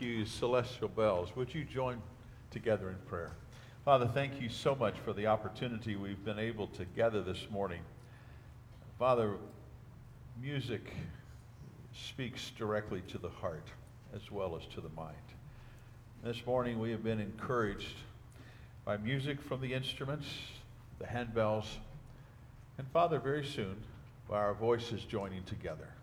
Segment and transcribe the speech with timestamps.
[0.00, 1.36] You, Celestial Bells.
[1.36, 2.00] Would you join
[2.50, 3.32] together in prayer?
[3.84, 7.80] Father, thank you so much for the opportunity we've been able to gather this morning.
[8.98, 9.34] Father,
[10.40, 10.92] music
[11.92, 13.68] speaks directly to the heart
[14.14, 15.16] as well as to the mind.
[16.22, 17.96] This morning we have been encouraged
[18.84, 20.26] by music from the instruments,
[20.98, 21.66] the handbells,
[22.78, 23.76] and Father, very soon
[24.28, 25.93] by our voices joining together.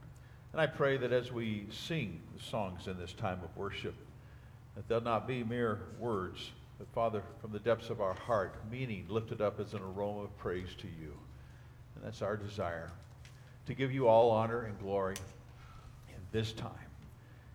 [0.51, 3.95] And I pray that as we sing the songs in this time of worship,
[4.75, 9.05] that they'll not be mere words, but Father, from the depths of our heart, meaning
[9.07, 11.13] lifted up as an aroma of praise to you.
[11.95, 12.89] And that's our desire,
[13.67, 15.15] to give you all honor and glory
[16.09, 16.71] in this time.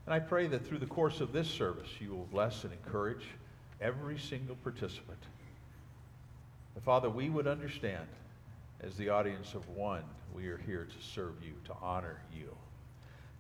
[0.06, 3.26] And I pray that through the course of this service, you will bless and encourage
[3.80, 5.18] every single participant.
[6.74, 8.06] But Father, we would understand
[8.80, 12.54] as the audience of one, we are here to serve you, to honor you.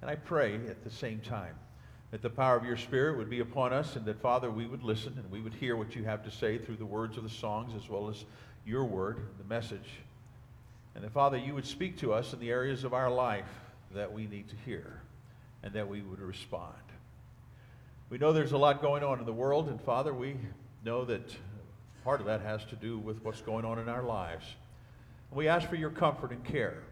[0.06, 1.56] And I pray at the same time
[2.12, 4.84] that the power of your Spirit would be upon us and that, Father, we would
[4.84, 7.28] listen and we would hear what you have to say through the words of the
[7.28, 8.24] songs as well as
[8.64, 9.94] your word, the message.
[10.94, 13.48] And that, Father, you would speak to us in the areas of our life
[13.96, 15.00] that we need to hear
[15.64, 16.72] and that we would respond.
[18.08, 20.36] We know there's a lot going on in the world, and Father, we
[20.84, 21.34] know that
[22.04, 24.44] part of that has to do with what's going on in our lives.
[25.32, 26.84] We ask for your comfort and care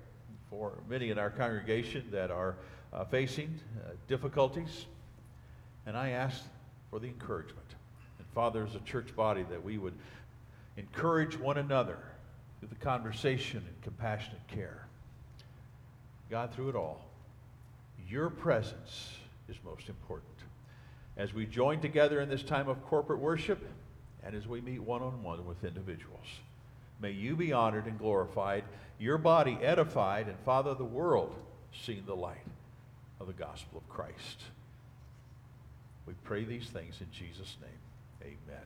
[0.50, 2.56] for many in our congregation that are
[2.94, 4.86] uh, facing uh, difficulties.
[5.86, 6.42] And I ask
[6.90, 7.66] for the encouragement.
[8.18, 9.94] And Father, as a church body, that we would
[10.76, 11.98] encourage one another
[12.58, 14.86] through the conversation and compassionate care.
[16.30, 17.04] God, through it all,
[18.08, 19.10] your presence
[19.48, 20.30] is most important.
[21.16, 23.64] As we join together in this time of corporate worship
[24.24, 26.26] and as we meet one on one with individuals,
[27.00, 28.64] may you be honored and glorified,
[28.98, 31.34] your body edified, and Father, the world
[31.72, 32.38] seeing the light
[33.20, 34.42] of the gospel of Christ.
[36.06, 38.32] We pray these things in Jesus' name.
[38.48, 38.64] Amen.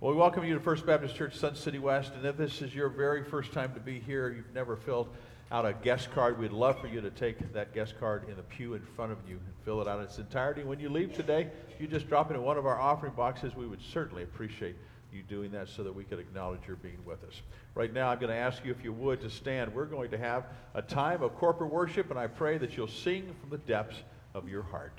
[0.00, 2.12] Well, we welcome you to First Baptist Church, Sun City West.
[2.14, 5.08] And if this is your very first time to be here, you've never filled
[5.52, 8.42] out a guest card, we'd love for you to take that guest card in the
[8.42, 10.64] pew in front of you and fill it out in its entirety.
[10.64, 13.54] When you leave today, you just drop it in one of our offering boxes.
[13.54, 14.74] We would certainly appreciate
[15.16, 17.40] you doing that so that we could acknowledge your being with us.
[17.74, 19.74] Right now, I'm going to ask you, if you would, to stand.
[19.74, 20.44] We're going to have
[20.74, 23.96] a time of corporate worship, and I pray that you'll sing from the depths
[24.34, 24.92] of your heart.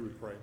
[0.00, 0.34] We pray.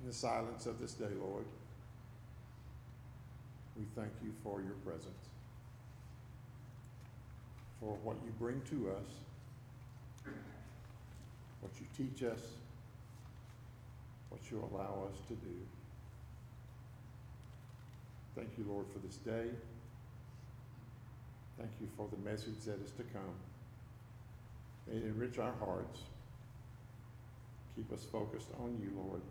[0.00, 1.44] In the silence of this day, Lord,
[3.76, 5.28] we thank you for your presence,
[7.80, 10.32] for what you bring to us,
[11.60, 12.40] what you teach us,
[14.28, 15.54] what you allow us to do.
[18.34, 19.50] Thank you, Lord, for this day.
[21.96, 23.34] For the message that is to come.
[24.88, 26.00] May it enrich our hearts.
[27.76, 29.22] Keep us focused on you, Lord.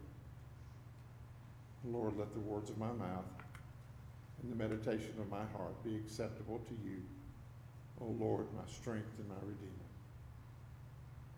[1.86, 3.26] Lord, let the words of my mouth
[4.42, 7.02] and the meditation of my heart be acceptable to you,
[8.02, 9.84] O Lord, my strength and my redeemer.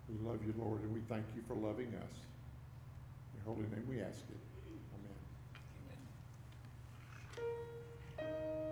[0.10, 2.18] We love you, Lord, and we thank you for loving us.
[3.34, 4.38] In your holy name we ask it.
[8.20, 8.65] Amen.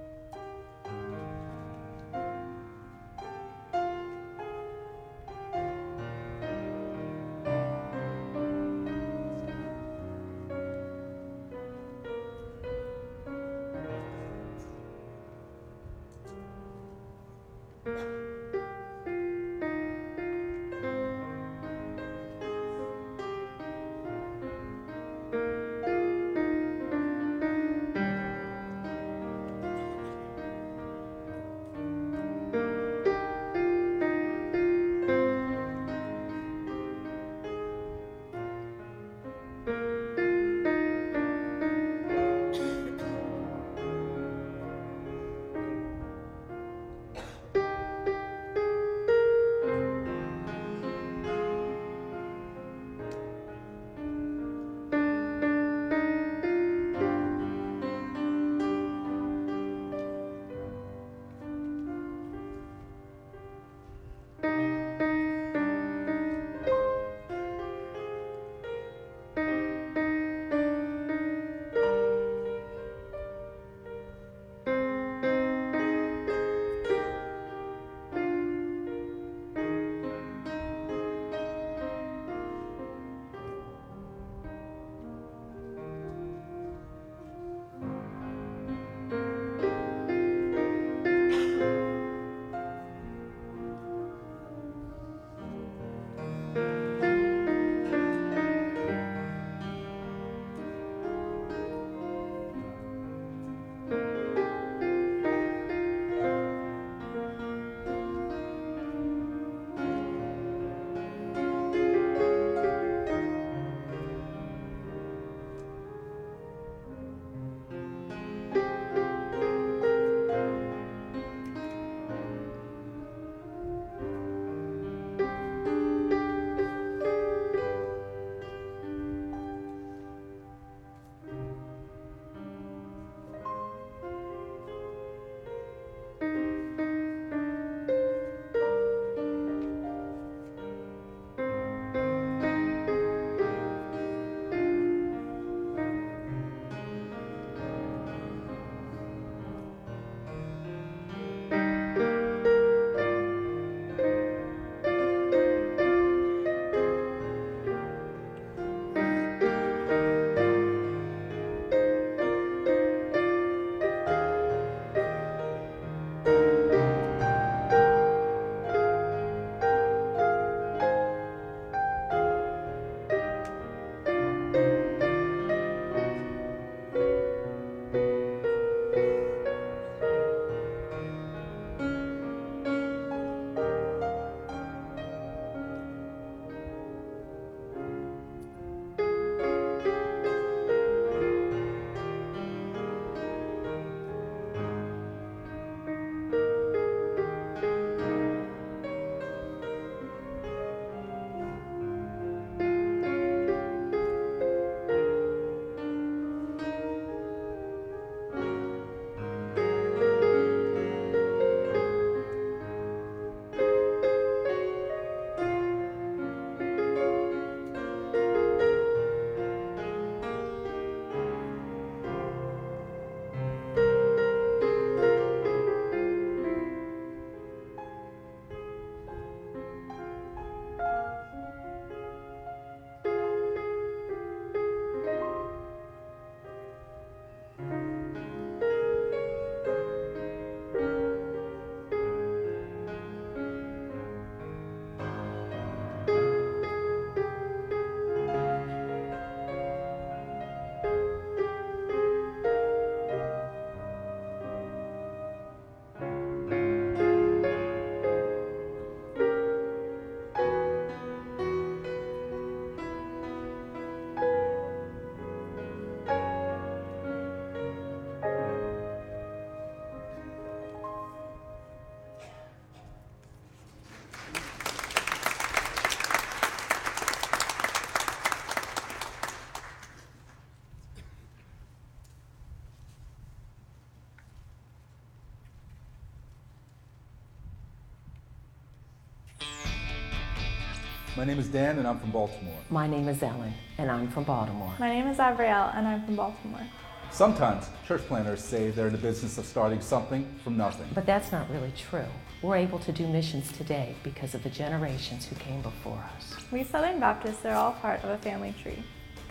[291.23, 292.59] My name is Dan and I'm from Baltimore.
[292.69, 294.73] My name is Ellen, and I'm from Baltimore.
[294.77, 296.67] My name is Avriel, and I'm from Baltimore.
[297.12, 300.86] Sometimes church planners say they're in the business of starting something from nothing.
[300.93, 302.12] But that's not really true.
[302.41, 306.36] We're able to do missions today because of the generations who came before us.
[306.51, 308.83] We Southern Baptists are all part of a family tree.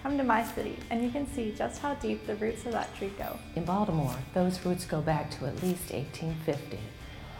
[0.03, 2.97] Come to my city, and you can see just how deep the roots of that
[2.97, 3.39] tree go.
[3.55, 6.79] In Baltimore, those roots go back to at least 1850.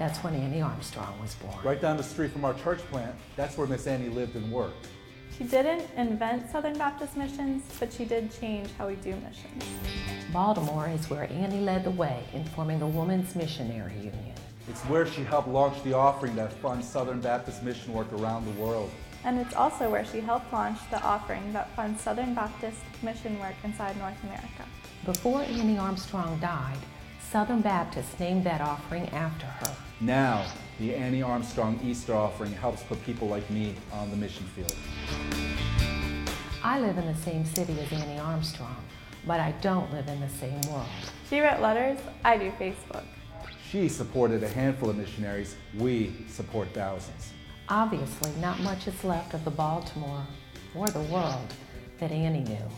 [0.03, 1.55] That's when Annie Armstrong was born.
[1.63, 4.89] Right down the street from our church plant, that's where Miss Annie lived and worked.
[5.39, 9.65] She didn't invent Southern Baptist missions, but she did change how we do missions.
[10.33, 14.35] Baltimore is where Annie led the way in forming the Women's Missionary Union.
[14.69, 18.61] It's where she helped launch the offering that funds Southern Baptist mission work around the
[18.61, 18.91] world.
[19.23, 23.55] And it's also where she helped launch the offering that funds Southern Baptist mission work
[23.63, 24.67] inside North America.
[25.05, 26.79] Before Annie Armstrong died,
[27.33, 29.75] Southern Baptists named that offering after her.
[30.03, 30.45] Now,
[30.79, 34.77] the Annie Armstrong Easter offering helps put people like me on the mission field.
[36.63, 38.77] I live in the same city as Annie Armstrong,
[39.27, 40.85] but I don't live in the same world.
[41.31, 43.05] She wrote letters, I do Facebook.
[43.71, 45.57] She supported a handful of missionaries.
[45.79, 47.33] We support thousands.
[47.71, 50.27] Obviously, not much is left of the Baltimore
[50.75, 51.55] or the world
[51.99, 52.69] that Annie knew.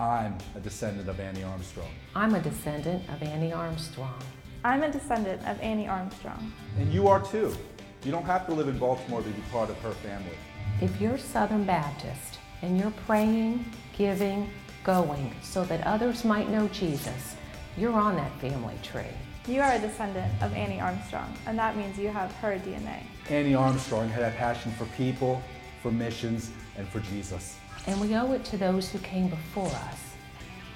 [0.00, 1.90] I'm a descendant of Annie Armstrong.
[2.16, 4.18] I'm a descendant of Annie Armstrong.
[4.64, 6.54] I'm a descendant of Annie Armstrong.
[6.78, 7.54] And you are too.
[8.02, 10.38] You don't have to live in Baltimore to be part of her family.
[10.80, 13.62] If you're Southern Baptist and you're praying,
[13.94, 14.48] giving,
[14.84, 17.36] going so that others might know Jesus,
[17.76, 19.02] you're on that family tree.
[19.46, 23.02] You are a descendant of Annie Armstrong, and that means you have her DNA.
[23.28, 25.42] Annie Armstrong had a passion for people,
[25.82, 27.58] for missions, and for Jesus.
[27.86, 30.14] And we owe it to those who came before us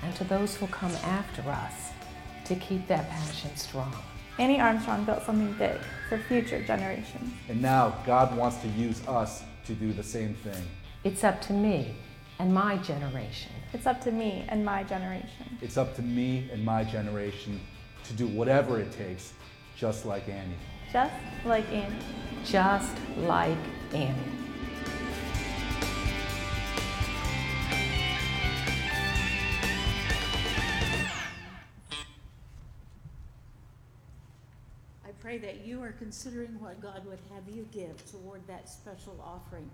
[0.03, 1.91] and to those who come after us
[2.47, 3.95] to keep that passion strong.
[4.39, 7.33] Annie Armstrong built something big for future generations.
[7.49, 10.63] And now God wants to use us to do the same thing.
[11.05, 11.95] It's up to me
[12.39, 13.53] and my generation.
[13.73, 15.59] It's up to me and my generation.
[15.63, 17.61] It's up to me and my generation
[18.05, 19.33] to do whatever it takes,
[19.77, 20.57] just like Annie.
[20.93, 21.15] Just
[21.45, 21.97] like Annie.
[22.45, 23.57] Just like
[23.93, 24.44] Annie.
[35.39, 39.69] Pray that you are considering what God would have you give toward that special offering.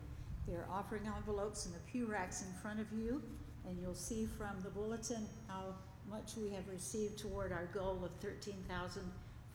[0.47, 3.23] There are offering envelopes in the pew racks in front of you,
[3.67, 5.75] and you'll see from the bulletin how
[6.11, 9.03] much we have received toward our goal of thirteen thousand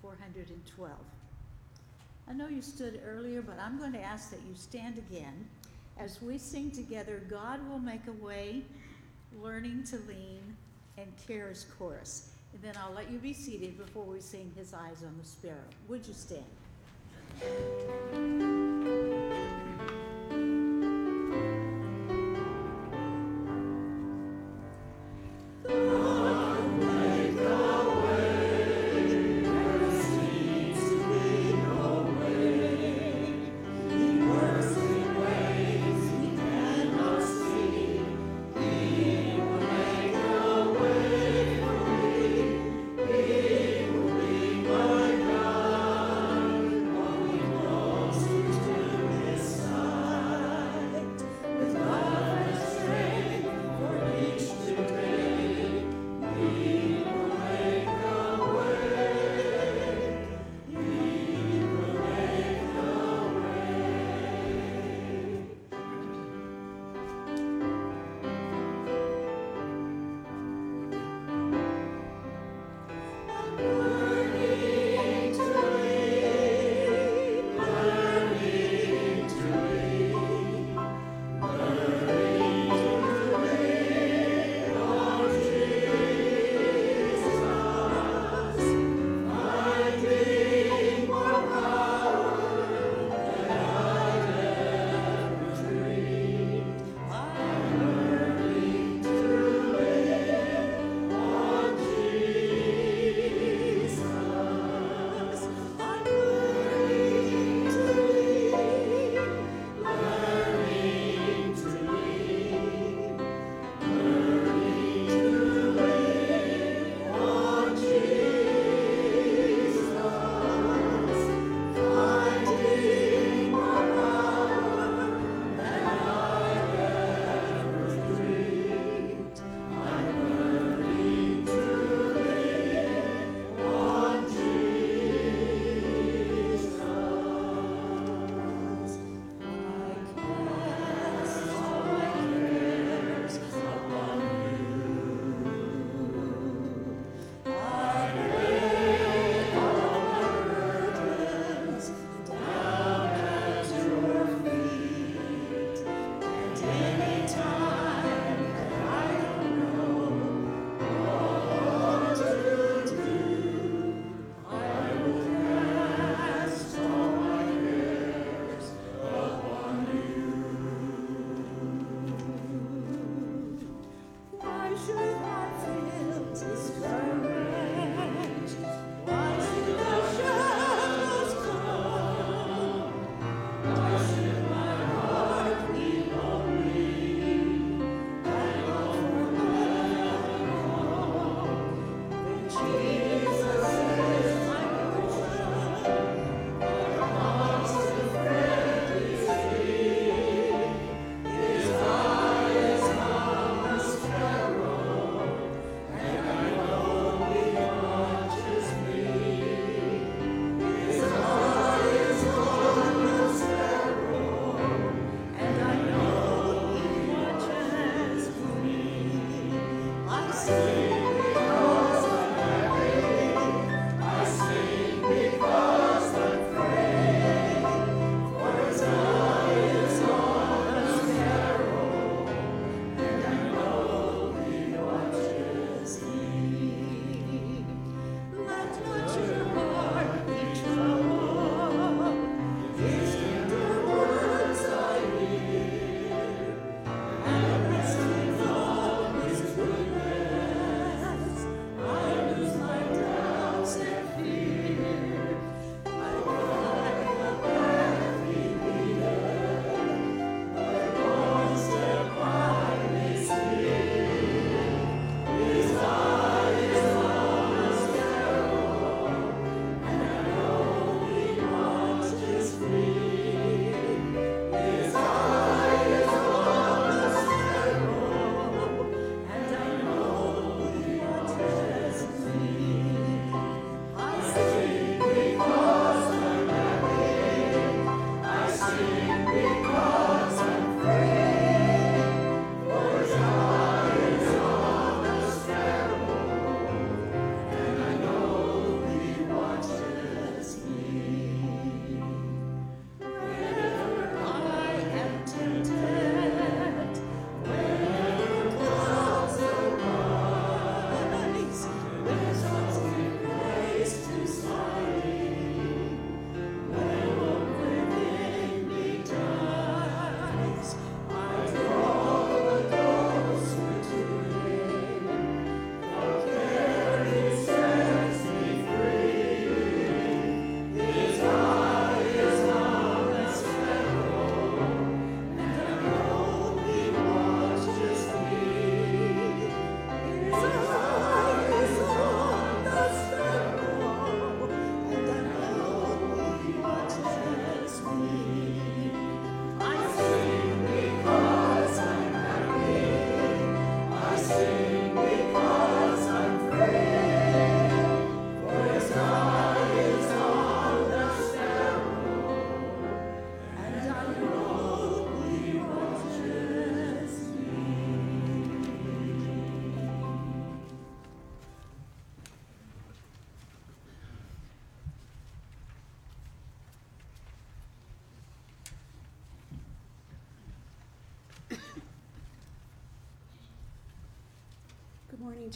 [0.02, 1.06] four hundred and twelve.
[2.30, 5.48] I know you stood earlier, but I'm going to ask that you stand again
[5.98, 8.64] as we sing together, God will make a way,
[9.42, 10.56] learning to lean,
[10.98, 12.32] and cares chorus.
[12.56, 15.56] And then I'll let you be seated before we sing His Eyes on the Sparrow.
[15.90, 16.46] Would you stand?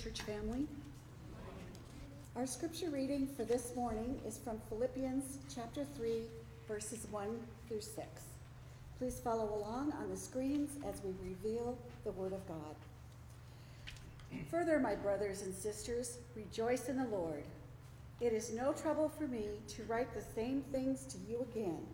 [0.04, 0.66] Church family.
[2.38, 6.22] Our scripture reading for this morning is from Philippians chapter 3,
[6.70, 7.28] verses 1
[7.68, 8.06] through 6.
[8.98, 12.76] Please follow along on the screens as we reveal the Word of God.
[14.50, 17.44] Further, my brothers and sisters, rejoice in the Lord.
[18.22, 21.86] It is no trouble for me to write the same things to you again,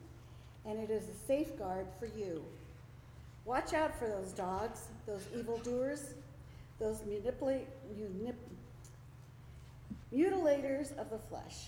[0.67, 2.43] and it is a safeguard for you.
[3.45, 6.13] Watch out for those dogs, those evildoers,
[6.79, 7.67] those manipulate,
[10.13, 11.67] mutilators of the flesh.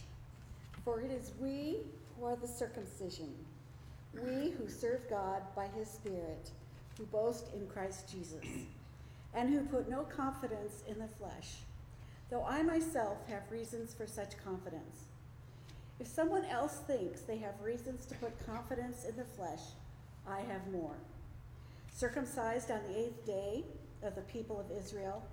[0.83, 1.77] For it is we
[2.15, 3.33] who are the circumcision,
[4.13, 6.51] we who serve God by his Spirit,
[6.97, 8.45] who boast in Christ Jesus,
[9.33, 11.57] and who put no confidence in the flesh,
[12.29, 15.05] though I myself have reasons for such confidence.
[15.99, 19.61] If someone else thinks they have reasons to put confidence in the flesh,
[20.27, 20.95] I have more.
[21.93, 23.63] Circumcised on the eighth day,
[24.03, 25.23] of the people of Israel,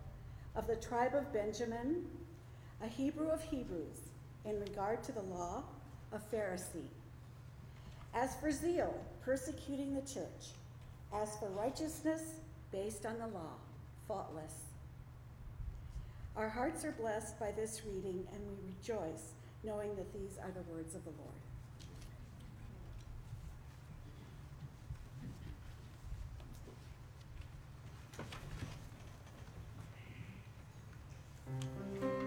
[0.57, 2.05] of the tribe of Benjamin,
[2.83, 4.01] a Hebrew of Hebrews,
[4.45, 5.65] in regard to the law,
[6.13, 6.89] a Pharisee.
[8.15, 8.95] As for zeal,
[9.25, 10.53] persecuting the church.
[11.13, 12.35] As for righteousness,
[12.71, 13.55] based on the law,
[14.07, 14.53] faultless.
[16.37, 20.73] Our hearts are blessed by this reading, and we rejoice knowing that these are the
[20.73, 21.44] words of the Lord.
[32.01, 32.24] So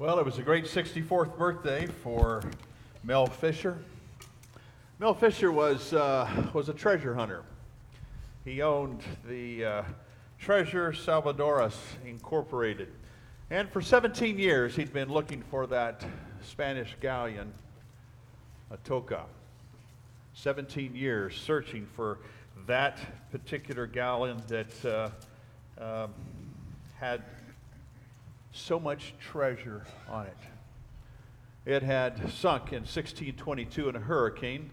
[0.00, 2.42] Well, it was a great 64th birthday for
[3.04, 3.76] Mel Fisher.
[4.98, 7.42] Mel Fisher was, uh, was a treasure hunter.
[8.42, 9.82] He owned the uh,
[10.38, 11.76] Treasure Salvadoras
[12.06, 12.88] Incorporated.
[13.50, 16.02] And for 17 years, he'd been looking for that
[16.42, 17.52] Spanish galleon,
[18.70, 19.24] Atocha.
[20.32, 22.20] 17 years searching for
[22.66, 22.98] that
[23.30, 25.10] particular galleon that uh,
[25.78, 26.14] um,
[26.98, 27.22] had
[28.60, 30.36] so much treasure on it.
[31.66, 34.70] It had sunk in 1622 in a hurricane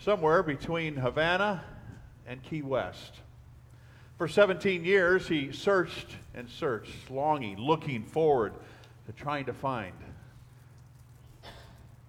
[0.00, 1.62] somewhere between Havana
[2.26, 3.14] and Key West.
[4.18, 8.54] For 17 years, he searched and searched, longing, looking forward
[9.06, 9.94] to trying to find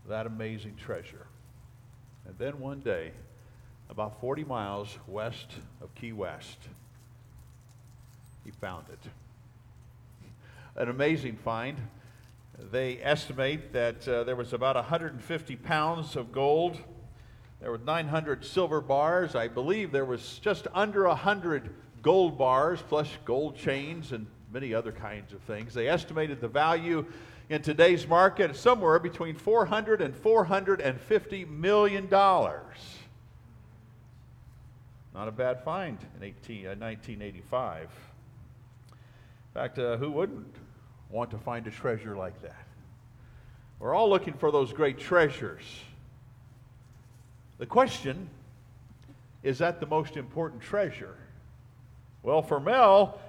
[0.07, 1.27] that amazing treasure.
[2.25, 3.11] And then one day,
[3.89, 5.51] about 40 miles west
[5.81, 6.57] of Key West,
[8.43, 9.09] he found it
[10.75, 11.77] an amazing find.
[12.71, 16.77] They estimate that uh, there was about 150 pounds of gold.
[17.61, 19.35] There were 900 silver bars.
[19.35, 24.91] I believe there was just under 100 gold bars, plus gold chains and many other
[24.91, 25.73] kinds of things.
[25.73, 27.05] They estimated the value
[27.49, 32.77] in today's market somewhere between 400 and 450 million dollars.
[35.13, 37.81] Not a bad find in 18, uh, 1985.
[37.83, 37.87] In
[39.53, 40.55] fact, uh, who wouldn't
[41.13, 42.65] want to find a treasure like that?
[43.79, 45.63] We're all looking for those great treasures.
[47.59, 48.27] The question
[49.43, 51.15] is that the most important treasure?
[52.23, 53.21] Well, for Mel,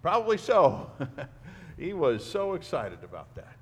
[0.00, 0.90] probably so.
[1.76, 3.54] he was so excited about that.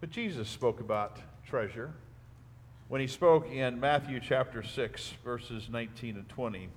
[0.00, 1.16] But Jesus spoke about
[1.48, 1.94] treasure
[2.88, 6.68] when he spoke in Matthew chapter 6, verses 19 and 20.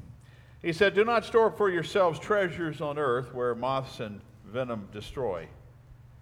[0.61, 4.87] He said, Do not store up for yourselves treasures on earth where moths and venom
[4.91, 5.47] destroy,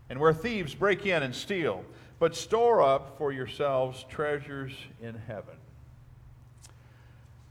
[0.09, 1.83] and where thieves break in and steal,
[2.19, 5.55] but store up for yourselves treasures in heaven.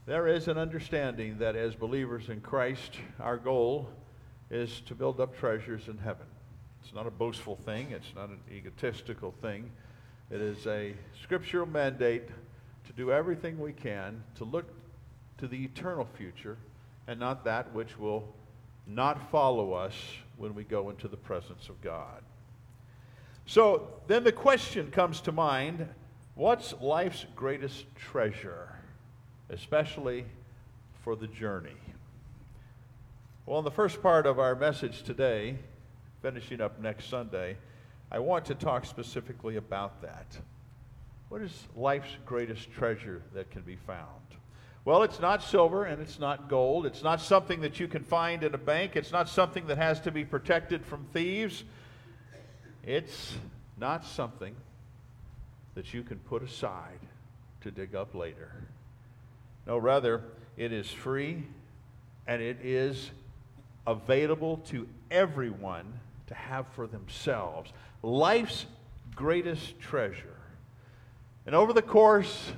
[0.07, 3.89] There is an understanding that as believers in Christ, our goal
[4.51, 6.27] is to build up treasures in heaven.
[6.85, 9.71] It's not a boastful thing, it's not an egotistical thing.
[10.31, 12.29] It is a scriptural mandate
[12.87, 14.67] to do everything we can to look
[15.39, 16.57] to the eternal future
[17.07, 18.33] and not that which will
[18.87, 19.95] not follow us
[20.37, 22.23] when we go into the presence of God.
[23.47, 25.89] So then the question comes to mind
[26.35, 28.77] what's life's greatest treasure,
[29.51, 30.27] especially
[31.03, 31.77] for the journey?
[33.47, 35.57] Well, in the first part of our message today,
[36.21, 37.57] finishing up next Sunday,
[38.11, 40.39] I want to talk specifically about that.
[41.29, 44.09] What is life's greatest treasure that can be found?
[44.87, 46.87] Well, it's not silver and it's not gold.
[46.87, 48.95] It's not something that you can find in a bank.
[48.95, 51.65] It's not something that has to be protected from thieves.
[52.85, 53.35] It's
[53.77, 54.55] not something
[55.75, 57.01] that you can put aside
[57.63, 58.53] to dig up later.
[59.67, 60.23] No, rather,
[60.57, 61.43] it is free
[62.29, 63.11] and it is
[63.89, 67.73] available to everyone to have for themselves.
[68.05, 68.67] Life's
[69.17, 70.37] greatest treasure.
[71.45, 72.53] And over the course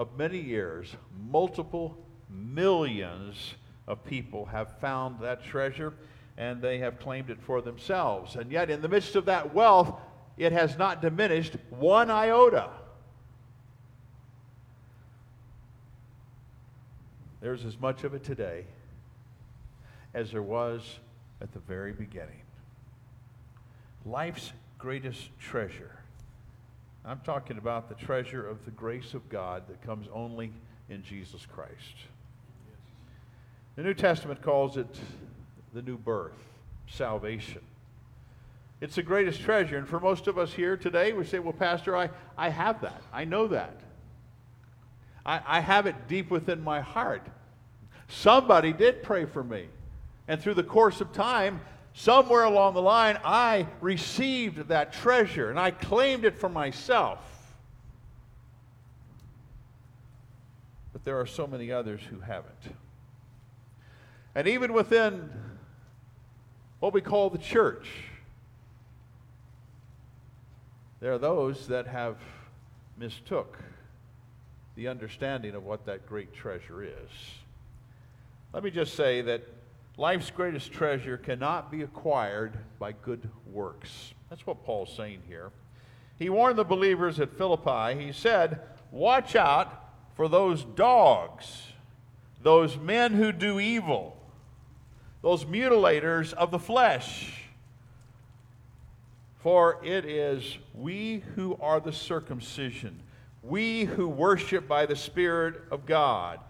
[0.00, 0.96] of many years,
[1.28, 1.94] multiple
[2.30, 3.52] millions
[3.86, 5.92] of people have found that treasure
[6.38, 8.34] and they have claimed it for themselves.
[8.34, 9.94] And yet, in the midst of that wealth,
[10.38, 12.70] it has not diminished one iota.
[17.42, 18.64] There's as much of it today
[20.14, 20.80] as there was
[21.42, 22.40] at the very beginning.
[24.06, 25.99] Life's greatest treasure
[27.04, 30.52] I'm talking about the treasure of the grace of God that comes only
[30.88, 31.96] in Jesus Christ.
[33.76, 34.88] The New Testament calls it
[35.72, 36.36] the new birth,
[36.86, 37.62] salvation.
[38.80, 39.78] It's the greatest treasure.
[39.78, 43.02] And for most of us here today, we say, well, Pastor, I, I have that.
[43.12, 43.80] I know that.
[45.24, 47.26] I, I have it deep within my heart.
[48.08, 49.66] Somebody did pray for me.
[50.28, 51.60] And through the course of time,
[52.00, 57.18] somewhere along the line, I received that treasure and I claimed it for myself.
[60.94, 62.74] But there are so many others who haven't.
[64.34, 65.28] And even within
[66.78, 67.86] what we call the church,
[71.00, 72.16] there are those that have
[72.96, 73.58] mistook
[74.74, 77.10] the understanding of what that great treasure is.
[78.54, 79.42] Let me just say that
[80.00, 84.14] Life's greatest treasure cannot be acquired by good works.
[84.30, 85.50] That's what Paul's saying here.
[86.18, 88.02] He warned the believers at Philippi.
[88.02, 91.64] He said, Watch out for those dogs,
[92.42, 94.16] those men who do evil,
[95.20, 97.50] those mutilators of the flesh.
[99.42, 103.02] For it is we who are the circumcision,
[103.42, 106.40] we who worship by the Spirit of God,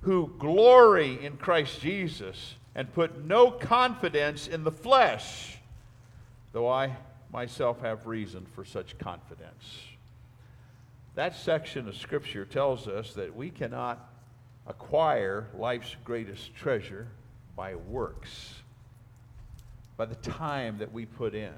[0.00, 5.58] who glory in Christ Jesus and put no confidence in the flesh,
[6.52, 6.96] though I
[7.32, 9.80] myself have reason for such confidence.
[11.16, 14.08] That section of Scripture tells us that we cannot
[14.68, 17.08] acquire life's greatest treasure
[17.56, 18.54] by works,
[19.96, 21.54] by the time that we put in,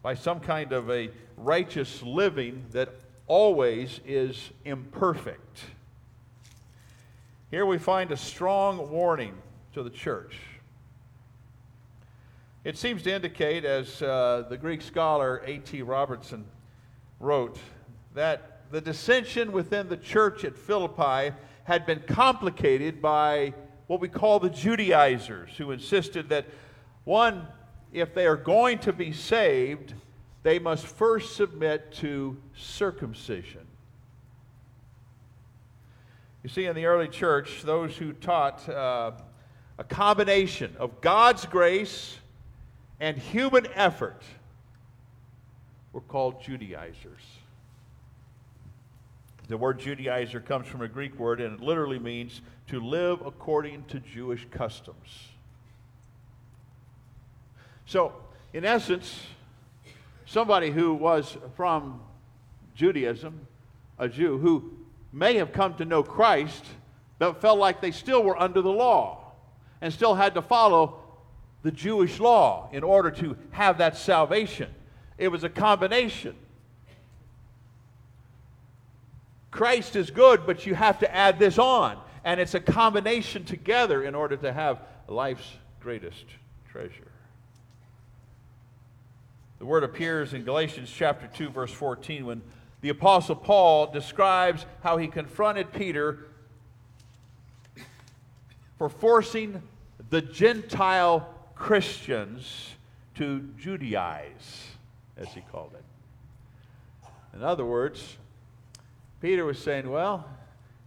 [0.00, 2.88] by some kind of a righteous living that
[3.26, 5.60] always is imperfect.
[7.48, 9.34] Here we find a strong warning
[9.72, 10.36] to the church.
[12.64, 15.82] It seems to indicate, as uh, the Greek scholar A.T.
[15.82, 16.44] Robertson
[17.20, 17.60] wrote,
[18.14, 23.54] that the dissension within the church at Philippi had been complicated by
[23.86, 26.46] what we call the Judaizers, who insisted that
[27.04, 27.46] one,
[27.92, 29.94] if they are going to be saved,
[30.42, 33.65] they must first submit to circumcision.
[36.46, 39.10] You see, in the early church, those who taught uh,
[39.78, 42.18] a combination of God's grace
[43.00, 44.22] and human effort
[45.92, 47.20] were called Judaizers.
[49.48, 53.82] The word Judaizer comes from a Greek word and it literally means to live according
[53.86, 55.30] to Jewish customs.
[57.86, 58.12] So,
[58.52, 59.20] in essence,
[60.26, 62.00] somebody who was from
[62.76, 63.48] Judaism,
[63.98, 64.85] a Jew, who
[65.16, 66.62] may have come to know Christ,
[67.18, 69.32] but felt like they still were under the law
[69.80, 71.00] and still had to follow
[71.62, 74.68] the Jewish law in order to have that salvation.
[75.16, 76.36] It was a combination.
[79.50, 81.98] Christ is good, but you have to add this on.
[82.22, 85.50] And it's a combination together in order to have life's
[85.80, 86.26] greatest
[86.70, 87.10] treasure.
[89.60, 92.42] The word appears in Galatians chapter 2, verse 14, when
[92.80, 96.26] the Apostle Paul describes how he confronted Peter
[98.78, 99.62] for forcing
[100.10, 102.74] the Gentile Christians
[103.14, 104.66] to Judaize,
[105.16, 105.84] as he called it.
[107.34, 108.16] In other words,
[109.20, 110.26] Peter was saying, Well,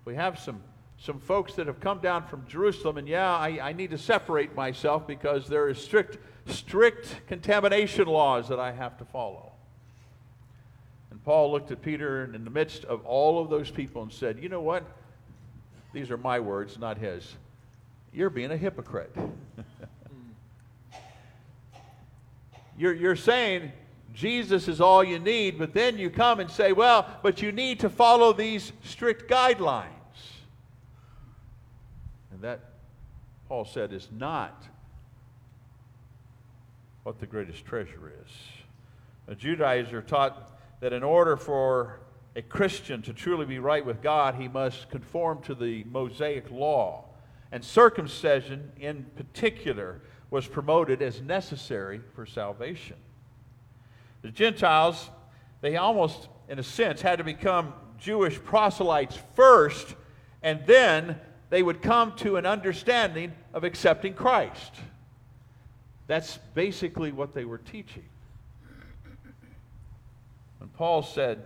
[0.05, 0.61] we have some,
[0.99, 4.55] some folks that have come down from Jerusalem, and yeah, I, I need to separate
[4.55, 6.17] myself because there is strict,
[6.47, 9.51] strict contamination laws that I have to follow.
[11.29, 14.49] Paul looked at Peter in the midst of all of those people and said, You
[14.49, 14.83] know what?
[15.93, 17.35] These are my words, not his.
[18.11, 19.15] You're being a hypocrite.
[22.79, 23.71] you're, you're saying
[24.11, 27.81] Jesus is all you need, but then you come and say, well, but you need
[27.81, 29.85] to follow these strict guidelines.
[32.31, 32.59] And that,
[33.47, 34.63] Paul said, is not
[37.03, 38.31] what the greatest treasure is.
[39.27, 41.99] A Judaizer taught that in order for
[42.35, 47.05] a Christian to truly be right with God, he must conform to the Mosaic law.
[47.51, 52.97] And circumcision, in particular, was promoted as necessary for salvation.
[54.21, 55.09] The Gentiles,
[55.61, 59.95] they almost, in a sense, had to become Jewish proselytes first,
[60.43, 61.19] and then
[61.49, 64.73] they would come to an understanding of accepting Christ.
[66.07, 68.05] That's basically what they were teaching.
[70.59, 71.43] When Paul said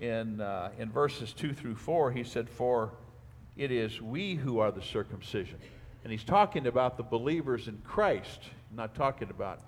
[0.00, 2.92] in, uh, in verses 2 through 4, he said, For
[3.56, 5.58] it is we who are the circumcision.
[6.02, 8.40] And he's talking about the believers in Christ,
[8.74, 9.60] not talking about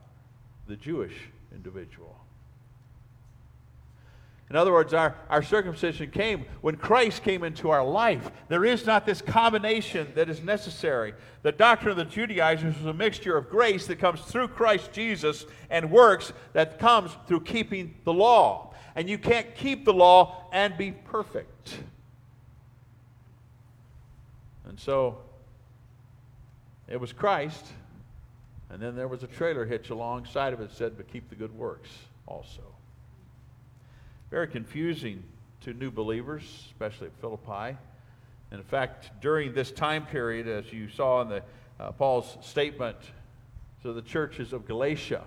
[0.67, 1.15] the Jewish
[1.53, 2.19] individual.
[4.51, 8.31] In other words, our, our circumcision came when Christ came into our life.
[8.49, 11.13] There is not this combination that is necessary.
[11.43, 15.45] The doctrine of the Judaizers was a mixture of grace that comes through Christ Jesus
[15.69, 18.68] and works that comes through keeping the law.
[18.99, 21.79] And you can't keep the law and be perfect.
[24.67, 25.19] And so
[26.89, 27.65] it was Christ,
[28.71, 31.37] and then there was a trailer hitch alongside of it that said, but keep the
[31.37, 31.91] good works
[32.27, 32.63] also
[34.33, 35.23] very confusing
[35.63, 37.79] to new believers, especially at Philippi.
[38.51, 41.43] In fact, during this time period, as you saw in the,
[41.79, 42.97] uh, Paul's statement
[43.83, 45.23] to the churches of Galatia,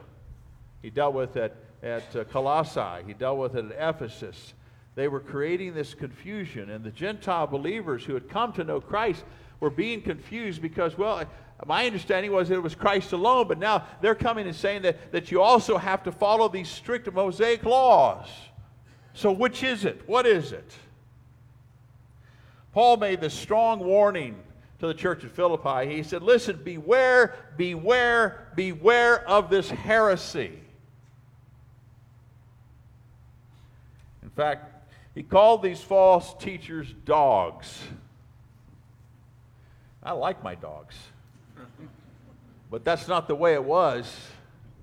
[0.82, 4.54] he dealt with it at uh, Colossae, he dealt with it at Ephesus.
[4.96, 9.24] They were creating this confusion, and the Gentile believers who had come to know Christ
[9.60, 11.24] were being confused because, well,
[11.66, 15.12] my understanding was that it was Christ alone, but now they're coming and saying that,
[15.12, 18.28] that you also have to follow these strict Mosaic laws.
[19.14, 20.02] So, which is it?
[20.08, 20.74] What is it?
[22.74, 24.36] Paul made this strong warning
[24.80, 25.96] to the church at Philippi.
[25.96, 30.60] He said, Listen, beware, beware, beware of this heresy.
[34.32, 37.80] In fact, he called these false teachers dogs.
[40.02, 40.96] I like my dogs.
[42.70, 44.10] But that's not the way it was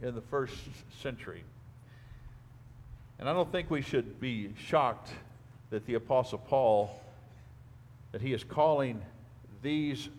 [0.03, 0.55] in the first
[1.03, 1.42] century.
[3.18, 5.09] And I don't think we should be shocked
[5.70, 7.01] that the Apostle Paul,
[8.12, 9.01] that he is calling
[9.62, 10.11] these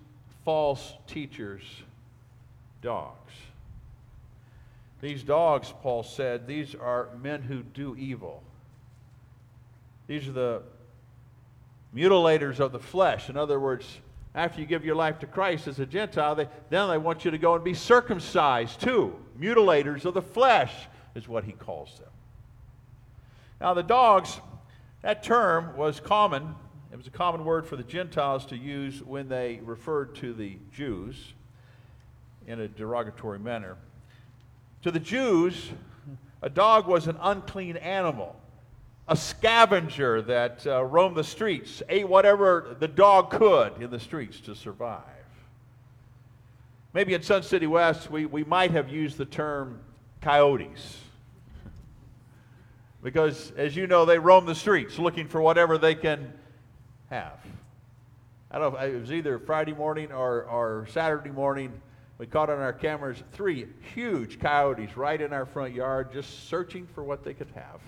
[0.43, 1.61] false teachers
[2.81, 3.33] dogs.
[5.01, 8.43] These dogs, Paul said, these are men who do evil.
[10.09, 10.61] These are the
[11.95, 13.29] mutilators of the flesh.
[13.29, 13.85] In other words,
[14.33, 17.29] after you give your life to Christ as a Gentile, they, then they want you
[17.29, 19.15] to go and be circumcised too.
[19.39, 20.73] Mutilators of the flesh
[21.13, 22.09] is what he calls them.
[23.61, 24.39] Now, the dogs,
[25.03, 26.55] that term was common.
[26.91, 30.57] It was a common word for the Gentiles to use when they referred to the
[30.73, 31.35] Jews
[32.47, 33.77] in a derogatory manner.
[34.81, 35.69] To the Jews,
[36.41, 38.35] a dog was an unclean animal,
[39.09, 44.39] a scavenger that uh, roamed the streets, ate whatever the dog could in the streets
[44.41, 45.01] to survive.
[46.93, 49.79] Maybe in Sun City West, we, we might have used the term
[50.21, 50.97] coyotes
[53.01, 56.31] because, as you know, they roam the streets looking for whatever they can
[57.09, 57.39] have.
[58.51, 61.73] I don't know, if it was either Friday morning or, or Saturday morning.
[62.19, 66.85] We caught on our cameras three huge coyotes right in our front yard, just searching
[66.93, 67.79] for what they could have.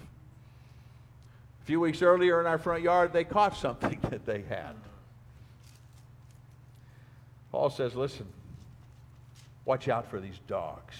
[1.61, 4.75] A few weeks earlier in our front yard, they caught something that they had.
[7.51, 8.25] Paul says, listen,
[9.65, 10.95] watch out for these dogs.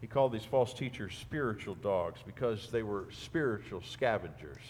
[0.00, 4.60] He called these false teachers spiritual dogs because they were spiritual scavengers.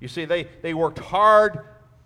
[0.00, 1.60] You see, they, they worked hard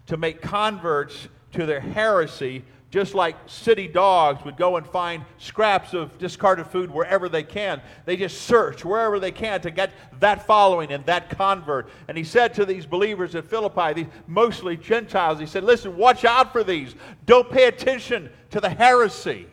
[0.06, 2.64] to make converts to their heresy,
[2.94, 7.82] just like city dogs would go and find scraps of discarded food wherever they can.
[8.04, 9.90] They just search wherever they can to get
[10.20, 11.88] that following and that convert.
[12.06, 16.24] And he said to these believers at Philippi, these mostly Gentiles, he said, Listen, watch
[16.24, 16.94] out for these.
[17.26, 19.48] Don't pay attention to the heresy.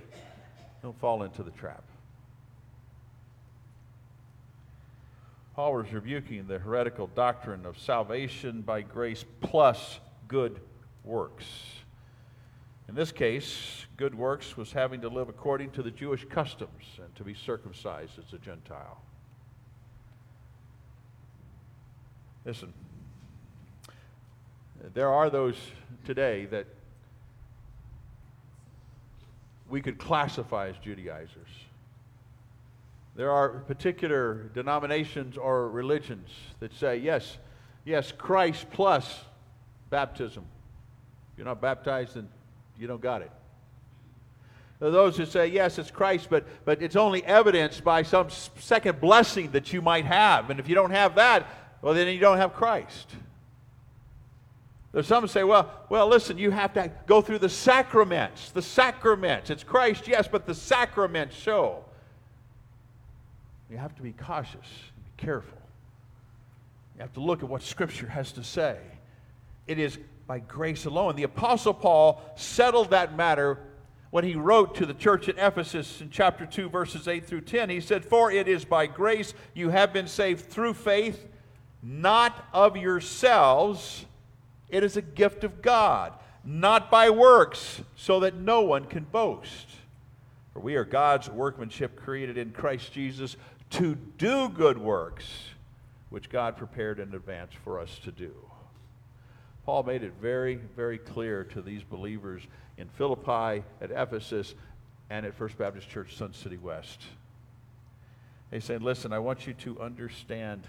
[0.84, 1.84] Don't fall into the trap.
[5.56, 10.60] Paul was rebuking the heretical doctrine of salvation by grace plus good
[11.04, 11.46] works.
[12.92, 17.16] In this case, good works was having to live according to the Jewish customs and
[17.16, 19.02] to be circumcised as a Gentile.
[22.44, 22.74] Listen,
[24.94, 25.56] there are those
[26.04, 26.66] today that
[29.70, 31.48] we could classify as Judaizers.
[33.16, 36.30] There are particular denominations or religions
[36.60, 37.38] that say, yes,
[37.86, 39.24] yes, Christ plus
[39.90, 40.44] baptism.
[41.32, 42.28] If you're not baptized, then
[42.82, 43.32] you don't got it.
[44.80, 49.52] Those who say, yes, it's Christ, but, but it's only evidenced by some second blessing
[49.52, 50.50] that you might have.
[50.50, 51.46] And if you don't have that,
[51.84, 53.08] well, then you don't have Christ.
[54.92, 58.50] There's some who say, well, well, listen, you have to go through the sacraments.
[58.50, 59.52] The sacraments.
[59.52, 61.86] It's Christ, yes, but the sacraments show.
[63.70, 65.60] You have to be cautious, be careful.
[66.96, 68.80] You have to look at what Scripture has to say.
[69.68, 71.16] It is by grace alone.
[71.16, 73.60] The Apostle Paul settled that matter
[74.12, 77.70] when he wrote to the church at Ephesus in chapter 2, verses 8 through 10.
[77.70, 81.28] He said, For it is by grace you have been saved through faith,
[81.82, 84.06] not of yourselves.
[84.70, 86.14] It is a gift of God,
[86.44, 89.68] not by works, so that no one can boast.
[90.54, 93.38] For we are God's workmanship created in Christ Jesus
[93.72, 95.26] to do good works,
[96.10, 98.34] which God prepared in advance for us to do.
[99.72, 102.42] Paul made it very, very clear to these believers
[102.76, 104.54] in Philippi, at Ephesus,
[105.10, 107.00] and at First Baptist Church, Sun City West.
[108.52, 110.64] He said, Listen, I want you to understand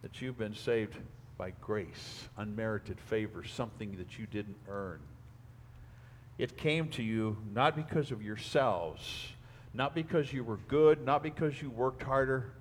[0.00, 0.96] that you've been saved
[1.36, 5.00] by grace, unmerited favor, something that you didn't earn.
[6.38, 9.34] It came to you not because of yourselves,
[9.74, 12.52] not because you were good, not because you worked harder,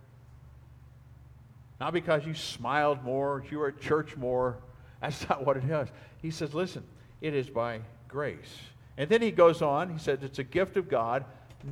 [1.80, 4.58] not because you smiled more, you were at church more.
[5.02, 5.90] That's not what it is.
[6.22, 6.84] He says, listen,
[7.22, 8.58] it is by grace.
[8.98, 11.26] And then he goes on, he says, it's a gift of God,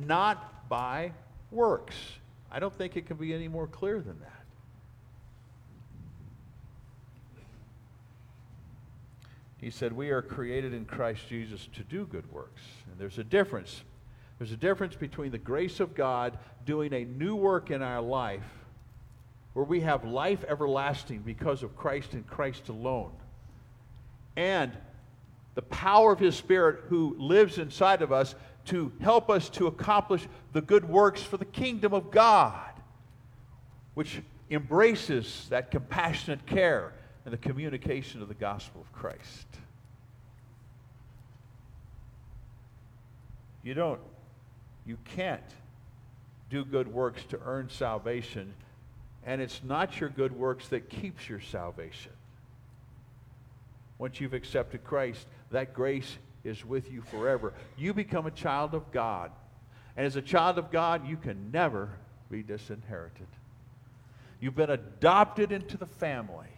[0.06, 1.12] not by
[1.50, 1.96] works.
[2.50, 4.30] I don't think it can be any more clear than that.
[9.58, 12.60] He said, We are created in Christ Jesus to do good works.
[12.90, 13.82] And there's a difference
[14.38, 18.42] there's a difference between the grace of God doing a new work in our life,
[19.54, 23.12] where we have life everlasting because of Christ and Christ alone,
[24.36, 24.72] and
[25.54, 28.34] the power of His Spirit who lives inside of us
[28.66, 32.70] to help us to accomplish the good works for the kingdom of God,
[33.94, 36.92] which embraces that compassionate care
[37.24, 39.46] and the communication of the gospel of Christ.
[43.62, 44.00] You don't,
[44.84, 45.40] you can't
[46.50, 48.52] do good works to earn salvation,
[49.26, 52.12] and it's not your good works that keeps your salvation.
[53.98, 57.52] Once you've accepted Christ, that grace is with you forever.
[57.78, 59.30] You become a child of God.
[59.96, 61.90] And as a child of God, you can never
[62.30, 63.26] be disinherited.
[64.40, 66.48] You've been adopted into the family.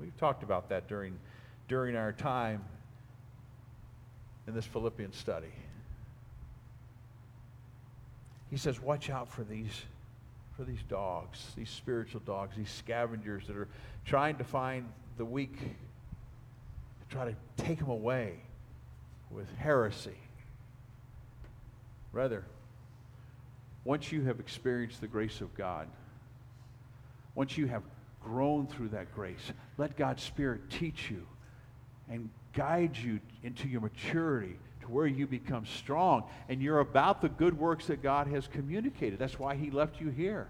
[0.00, 1.18] We've talked about that during,
[1.68, 2.64] during our time
[4.48, 5.52] in this Philippian study.
[8.50, 9.82] He says, watch out for these,
[10.62, 13.66] for these dogs, these spiritual dogs, these scavengers that are
[14.04, 18.34] trying to find the weak, to try to take them away
[19.30, 20.16] with heresy.
[22.12, 22.44] Rather,
[23.84, 25.88] once you have experienced the grace of God,
[27.34, 27.82] once you have
[28.22, 31.26] grown through that grace, let God's Spirit teach you
[32.08, 37.28] and guide you into your maturity to where you become strong and you're about the
[37.28, 39.18] good works that God has communicated.
[39.18, 40.48] That's why He left you here.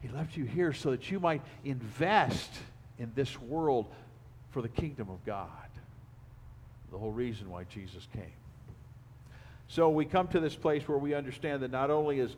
[0.00, 2.50] He left you here so that you might invest
[2.98, 3.86] in this world
[4.50, 5.48] for the kingdom of God.
[6.90, 8.22] The whole reason why Jesus came.
[9.68, 12.36] So we come to this place where we understand that not only is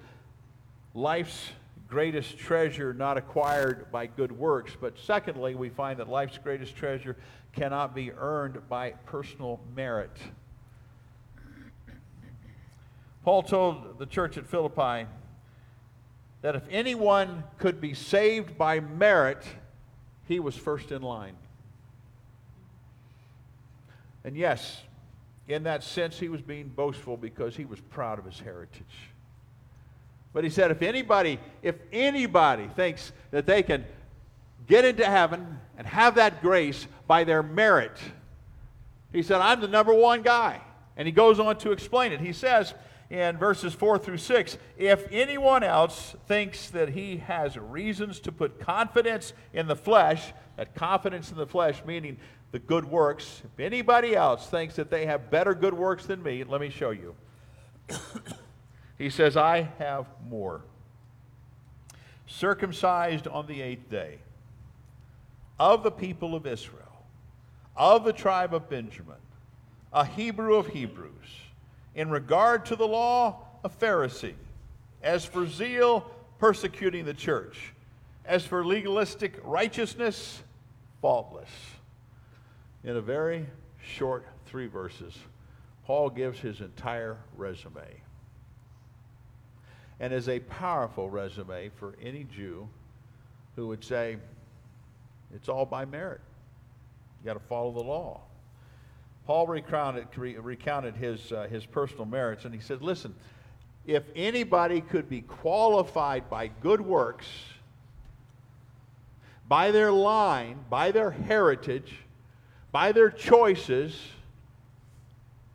[0.94, 1.50] life's
[1.88, 7.16] greatest treasure not acquired by good works, but secondly, we find that life's greatest treasure
[7.56, 10.16] cannot be earned by personal merit.
[13.24, 15.08] Paul told the church at Philippi
[16.42, 19.42] that if anyone could be saved by merit,
[20.28, 21.34] he was first in line.
[24.22, 24.82] And yes,
[25.48, 29.10] in that sense, he was being boastful because he was proud of his heritage.
[30.32, 33.86] But he said, if anybody, if anybody thinks that they can
[34.66, 37.98] get into heaven and have that grace by their merit.
[39.12, 40.60] He said, I'm the number one guy.
[40.96, 42.20] And he goes on to explain it.
[42.20, 42.74] He says
[43.10, 48.58] in verses 4 through 6 if anyone else thinks that he has reasons to put
[48.58, 52.16] confidence in the flesh, that confidence in the flesh meaning
[52.52, 56.42] the good works, if anybody else thinks that they have better good works than me,
[56.44, 57.14] let me show you.
[58.98, 60.62] he says, I have more.
[62.26, 64.18] Circumcised on the eighth day
[65.58, 66.82] of the people of Israel,
[67.76, 69.16] of the tribe of Benjamin,
[69.92, 71.12] a Hebrew of Hebrews,
[71.94, 74.34] in regard to the law, a Pharisee,
[75.02, 77.72] as for zeal, persecuting the church,
[78.24, 80.42] as for legalistic righteousness,
[81.00, 81.48] faultless.
[82.84, 83.46] In a very
[83.82, 85.16] short three verses,
[85.84, 88.02] Paul gives his entire resume.
[89.98, 92.68] And is a powerful resume for any Jew
[93.54, 94.18] who would say,
[95.34, 96.20] it's all by merit.
[97.20, 98.20] You got to follow the law.
[99.26, 103.14] Paul recounted, recounted his, uh, his personal merits, and he said, Listen,
[103.84, 107.26] if anybody could be qualified by good works,
[109.48, 111.92] by their line, by their heritage,
[112.72, 113.98] by their choices,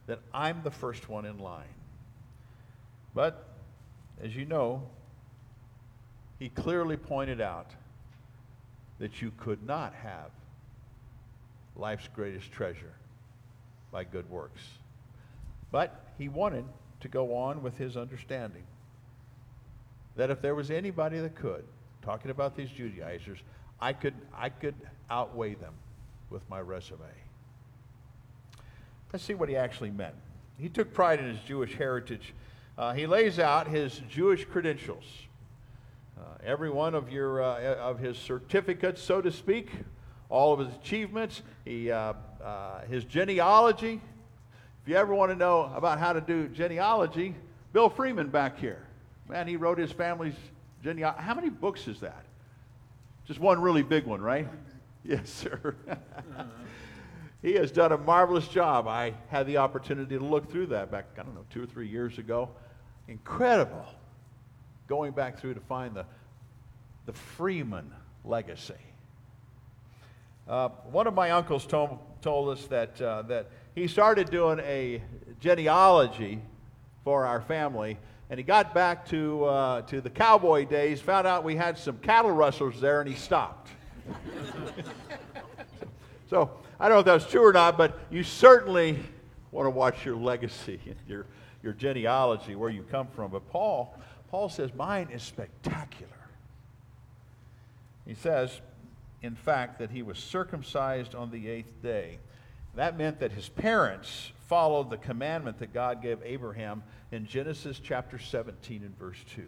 [0.07, 1.63] then I'm the first one in line.
[3.13, 3.47] But,
[4.22, 4.84] as you know,
[6.39, 7.72] he clearly pointed out
[9.01, 10.29] that you could not have
[11.75, 12.93] life's greatest treasure
[13.91, 14.61] by good works.
[15.71, 16.65] But he wanted
[16.99, 18.61] to go on with his understanding
[20.15, 21.63] that if there was anybody that could,
[22.03, 23.39] talking about these Judaizers,
[23.79, 24.75] I could, I could
[25.09, 25.73] outweigh them
[26.29, 26.99] with my resume.
[29.11, 30.15] Let's see what he actually meant.
[30.59, 32.35] He took pride in his Jewish heritage.
[32.77, 35.05] Uh, he lays out his Jewish credentials.
[36.22, 39.72] Uh, every one of, your, uh, of his certificates, so to speak,
[40.30, 42.13] all of his achievements, he, uh,
[42.88, 43.99] his genealogy.
[44.84, 47.36] If you ever want to know about how to do genealogy,
[47.74, 48.86] Bill Freeman back here.
[49.28, 50.36] Man, he wrote his family's
[50.84, 51.24] genealogy.
[51.24, 52.24] How many books is that?
[53.26, 54.47] Just one really big one, right?
[55.03, 55.76] Yes, sir.
[57.41, 58.88] he has done a marvelous job.
[58.88, 61.88] I had the opportunity to look through that back, I don't know, two or three
[61.88, 62.49] years ago.
[63.07, 63.88] Incredible
[64.91, 66.05] going back through to find the,
[67.05, 67.89] the Freeman
[68.25, 68.73] legacy.
[70.49, 75.01] Uh, one of my uncles told, told us that, uh, that he started doing a
[75.39, 76.41] genealogy
[77.05, 77.97] for our family,
[78.29, 81.97] and he got back to, uh, to the cowboy days, found out we had some
[81.99, 83.69] cattle rustlers there, and he stopped.
[86.29, 88.99] so I don't know if that's true or not, but you certainly
[89.53, 91.27] want to watch your legacy your,
[91.63, 93.31] your genealogy, where you come from.
[93.31, 93.95] But Paul,
[94.32, 96.09] Paul says, mine is spectacular.
[98.07, 98.61] He says,
[99.21, 102.17] in fact, that he was circumcised on the eighth day.
[102.75, 108.17] That meant that his parents followed the commandment that God gave Abraham in Genesis chapter
[108.17, 109.43] 17 and verse 2.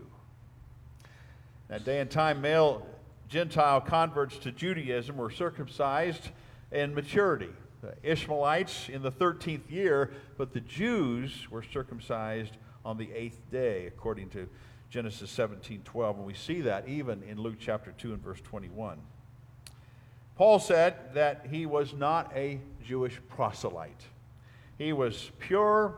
[1.70, 2.86] That day and time, male
[3.30, 6.30] Gentile converts to Judaism were circumcised
[6.74, 7.50] in maturity.
[7.82, 13.88] The Ishmaelites in the 13th year, but the Jews were circumcised on the eighth day,
[13.88, 14.50] according to
[14.94, 16.18] Genesis 17 12.
[16.18, 19.00] And we see that even in Luke chapter 2 and verse 21.
[20.36, 24.04] Paul said that he was not a Jewish proselyte.
[24.78, 25.96] He was pure,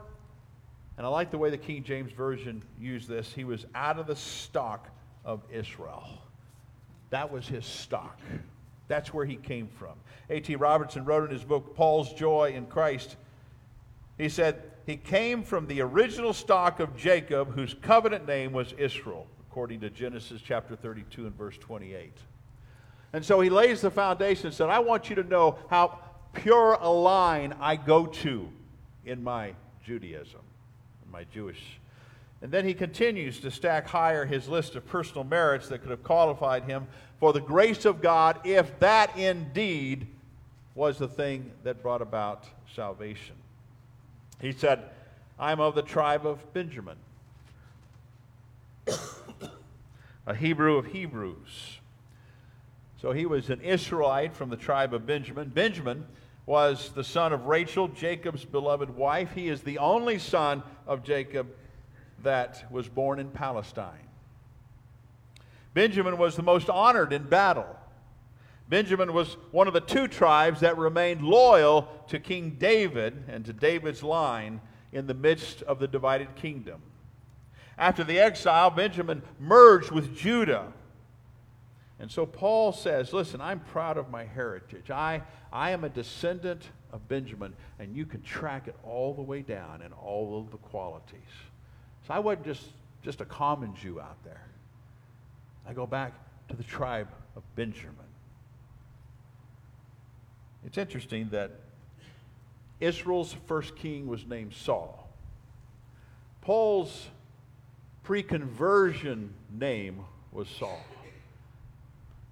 [0.98, 3.34] and I like the way the King James Version used this.
[3.34, 4.88] He was out of the stock
[5.26, 6.08] of Israel.
[7.10, 8.18] That was his stock.
[8.88, 9.96] That's where he came from.
[10.30, 10.56] A.T.
[10.56, 13.18] Robertson wrote in his book, Paul's Joy in Christ,
[14.18, 19.26] he said, He came from the original stock of Jacob, whose covenant name was Israel,
[19.50, 22.14] according to Genesis chapter 32 and verse 28.
[23.14, 26.00] And so he lays the foundation and said, I want you to know how
[26.34, 28.50] pure a line I go to
[29.06, 30.42] in my Judaism,
[31.12, 31.80] my Jewish.
[32.42, 36.04] And then he continues to stack higher his list of personal merits that could have
[36.04, 36.88] qualified him
[37.20, 40.06] for the grace of God if that indeed
[40.76, 43.36] was the thing that brought about salvation.
[44.40, 44.84] He said,
[45.40, 46.98] I'm of the tribe of Benjamin,
[50.26, 51.80] a Hebrew of Hebrews.
[53.02, 55.50] So he was an Israelite from the tribe of Benjamin.
[55.50, 56.06] Benjamin
[56.46, 59.32] was the son of Rachel, Jacob's beloved wife.
[59.34, 61.48] He is the only son of Jacob
[62.24, 64.08] that was born in Palestine.
[65.74, 67.78] Benjamin was the most honored in battle.
[68.68, 73.54] Benjamin was one of the two tribes that remained loyal to King David and to
[73.54, 74.60] David's line
[74.92, 76.82] in the midst of the divided kingdom.
[77.78, 80.72] After the exile, Benjamin merged with Judah.
[82.00, 84.90] And so Paul says, Listen, I'm proud of my heritage.
[84.90, 89.42] I, I am a descendant of Benjamin, and you can track it all the way
[89.42, 91.20] down in all of the qualities.
[92.08, 92.64] So I wasn't just,
[93.04, 94.48] just a common Jew out there.
[95.68, 96.14] I go back
[96.50, 98.05] to the tribe of Benjamin.
[100.66, 101.52] It's interesting that
[102.80, 105.08] Israel's first king was named Saul.
[106.42, 107.08] Paul's
[108.04, 110.02] pre conversion name
[110.32, 110.80] was Saul.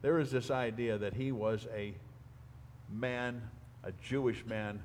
[0.02, 1.94] There is this idea that he was a
[2.92, 3.42] man,
[3.84, 4.82] a Jewish man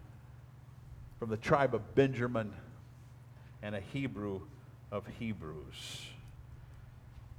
[1.19, 2.53] from the tribe of Benjamin
[3.63, 4.43] and a Hebrew
[4.93, 6.07] of Hebrews.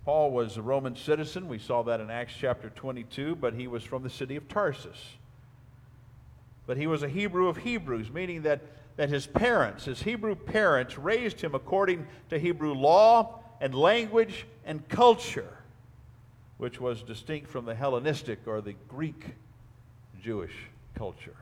[0.03, 1.47] Paul was a Roman citizen.
[1.47, 4.97] We saw that in Acts chapter 22, but he was from the city of Tarsus.
[6.69, 8.61] But he was a Hebrew of Hebrews, meaning that,
[8.95, 14.87] that his parents, his Hebrew parents, raised him according to Hebrew law and language and
[14.87, 15.51] culture,
[16.59, 19.25] which was distinct from the Hellenistic or the Greek
[20.21, 20.53] Jewish
[20.93, 21.35] culture.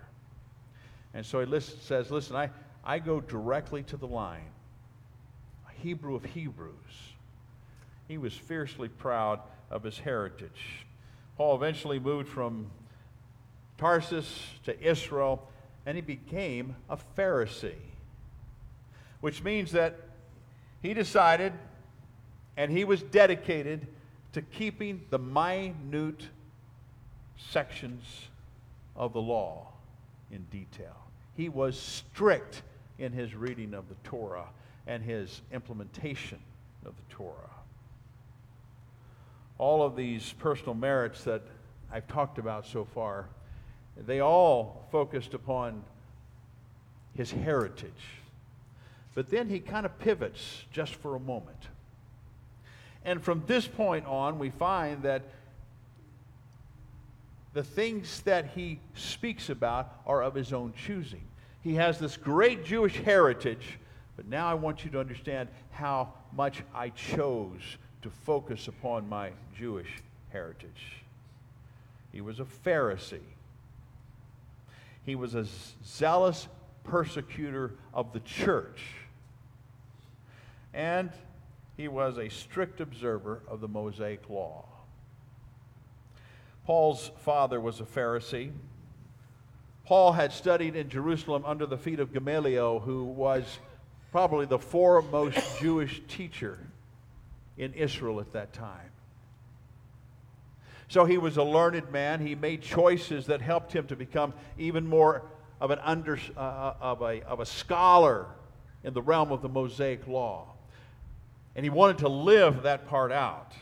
[1.13, 2.49] And so he list, says, Listen, I,
[2.85, 4.47] I go directly to the line.
[5.67, 6.71] A Hebrew of Hebrews.
[8.07, 10.85] He was fiercely proud of his heritage.
[11.35, 12.67] Paul eventually moved from
[13.77, 15.47] Tarsus to Israel,
[15.85, 17.73] and he became a Pharisee,
[19.21, 19.95] which means that
[20.81, 21.53] he decided
[22.57, 23.87] and he was dedicated
[24.33, 26.27] to keeping the minute
[27.37, 28.03] sections
[28.95, 29.67] of the law
[30.31, 30.95] in detail.
[31.35, 32.63] He was strict
[32.97, 34.47] in his reading of the Torah
[34.87, 36.39] and his implementation
[36.85, 37.35] of the Torah.
[39.59, 41.43] All of these personal merits that
[41.91, 43.27] I've talked about so far,
[44.05, 45.83] they all focused upon
[47.15, 47.91] his heritage.
[49.15, 51.57] But then he kind of pivots just for a moment.
[53.03, 55.23] And from this point on, we find that
[57.53, 61.23] the things that he speaks about are of his own choosing.
[61.63, 63.79] He has this great Jewish heritage,
[64.15, 69.31] but now I want you to understand how much I chose to focus upon my
[69.57, 69.89] Jewish
[70.29, 71.01] heritage.
[72.11, 73.19] He was a Pharisee.
[75.07, 75.45] He was a
[75.85, 76.49] zealous
[76.83, 78.83] persecutor of the church.
[80.73, 81.09] And
[81.77, 84.65] he was a strict observer of the Mosaic law.
[86.65, 88.51] Paul's father was a Pharisee.
[89.85, 93.59] Paul had studied in Jerusalem under the feet of Gamaliel, who was
[94.11, 96.59] probably the foremost Jewish teacher
[97.57, 98.91] in Israel at that time.
[100.89, 102.25] So he was a learned man.
[102.25, 105.23] He made choices that helped him to become even more
[105.59, 108.27] of, an under, uh, uh, of, a, of a scholar
[108.83, 110.53] in the realm of the Mosaic law.
[111.55, 113.53] And he wanted to live that part out.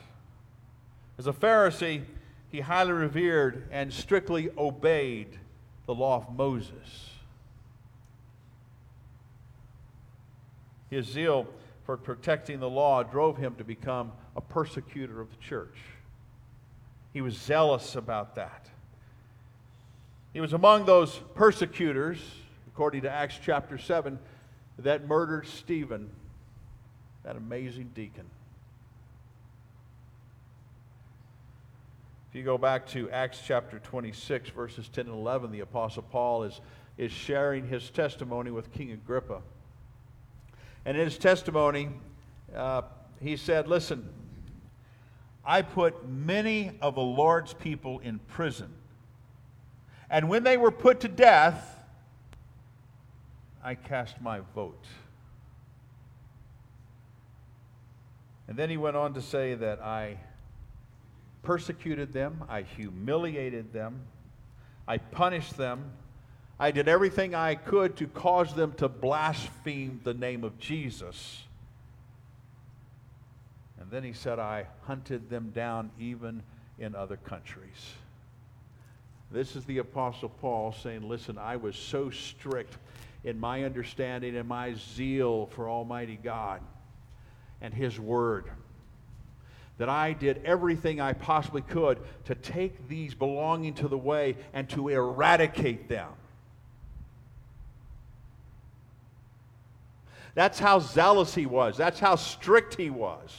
[1.17, 2.03] As a Pharisee,
[2.51, 5.39] he highly revered and strictly obeyed
[5.85, 7.09] the law of Moses.
[10.89, 11.47] His zeal
[11.85, 15.77] for protecting the law drove him to become a persecutor of the church.
[17.15, 18.67] He was zealous about that.
[20.33, 22.19] He was among those persecutors,
[22.67, 24.19] according to Acts chapter 7,
[24.79, 26.09] that murdered Stephen,
[27.23, 28.25] that amazing deacon.
[32.29, 36.43] If you go back to Acts chapter 26, verses 10 and 11, the Apostle Paul
[36.43, 36.59] is,
[36.97, 39.41] is sharing his testimony with King Agrippa.
[40.83, 41.91] And in his testimony,
[42.53, 42.81] uh,
[43.21, 44.09] he said, Listen,
[45.45, 48.73] I put many of the Lord's people in prison.
[50.09, 51.79] And when they were put to death,
[53.63, 54.85] I cast my vote.
[58.47, 60.17] And then he went on to say that I
[61.41, 64.01] persecuted them, I humiliated them,
[64.87, 65.91] I punished them,
[66.59, 71.44] I did everything I could to cause them to blaspheme the name of Jesus.
[73.95, 76.43] Then he said, I hunted them down even
[76.79, 77.93] in other countries.
[79.31, 82.77] This is the Apostle Paul saying, Listen, I was so strict
[83.23, 86.59] in my understanding and my zeal for Almighty God
[87.61, 88.51] and His Word
[89.77, 94.67] that I did everything I possibly could to take these belonging to the way and
[94.71, 96.09] to eradicate them.
[100.33, 101.77] That's how zealous he was.
[101.77, 103.33] That's how strict he was.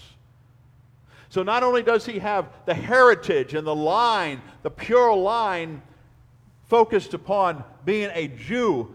[1.37, 5.83] So not only does he have the heritage and the line, the pure line
[6.65, 8.89] focused upon being a Jew,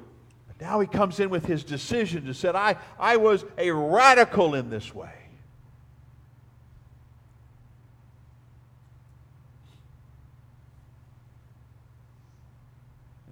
[0.47, 4.55] but now he comes in with his decision to say, I, I was a radical
[4.55, 5.13] in this way.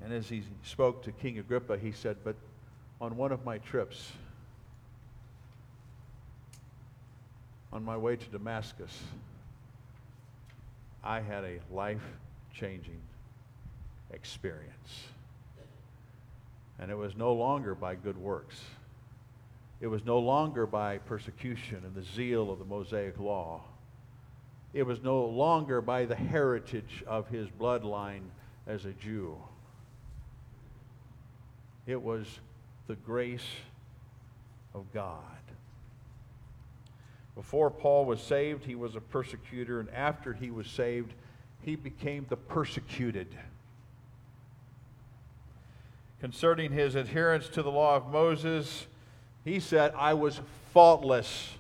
[0.04, 2.36] And as he spoke to King Agrippa, he said, But
[3.02, 4.12] on one of my trips,
[7.72, 8.98] on my way to Damascus,
[11.04, 12.04] I had a life
[12.54, 13.00] changing
[14.12, 15.04] experience.
[16.80, 18.60] And it was no longer by good works.
[19.82, 23.62] It was no longer by persecution and the zeal of the Mosaic law.
[24.74, 28.24] It was no longer by the heritage of his bloodline
[28.68, 29.38] as a Jew.
[31.88, 32.28] It was
[32.88, 33.48] the grace
[34.74, 35.39] of God.
[37.40, 41.14] Before Paul was saved, he was a persecutor, and after he was saved,
[41.62, 43.34] he became the persecuted.
[46.20, 48.88] Concerning his adherence to the law of Moses,
[49.46, 50.42] he said, I was
[50.74, 51.54] faultless.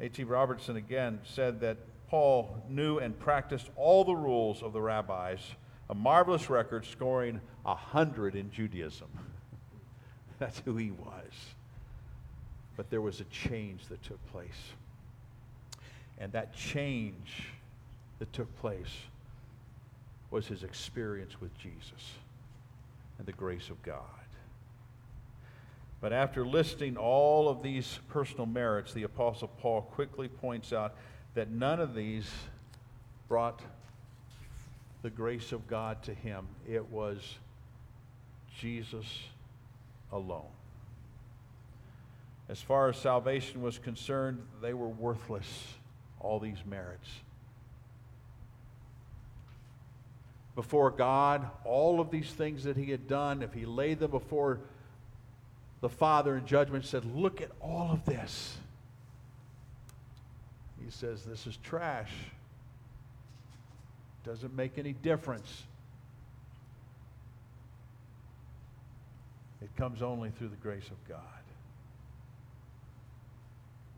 [0.00, 0.24] A.T.
[0.24, 1.76] Robertson again said that
[2.08, 5.38] Paul knew and practiced all the rules of the rabbis,
[5.88, 9.10] a marvelous record, scoring a hundred in Judaism.
[10.40, 11.54] That's who he was.
[12.76, 14.72] But there was a change that took place.
[16.18, 17.48] And that change
[18.18, 18.94] that took place
[20.30, 22.14] was his experience with Jesus
[23.18, 23.98] and the grace of God.
[26.00, 30.94] But after listing all of these personal merits, the Apostle Paul quickly points out
[31.34, 32.28] that none of these
[33.28, 33.60] brought
[35.02, 36.46] the grace of God to him.
[36.68, 37.36] It was
[38.58, 39.06] Jesus
[40.10, 40.50] alone.
[42.52, 45.72] As far as salvation was concerned, they were worthless,
[46.20, 47.08] all these merits.
[50.54, 54.60] Before God, all of these things that he had done, if he laid them before
[55.80, 58.58] the Father in judgment, said, Look at all of this.
[60.84, 62.12] He says, This is trash.
[64.26, 65.62] Doesn't make any difference.
[69.62, 71.41] It comes only through the grace of God.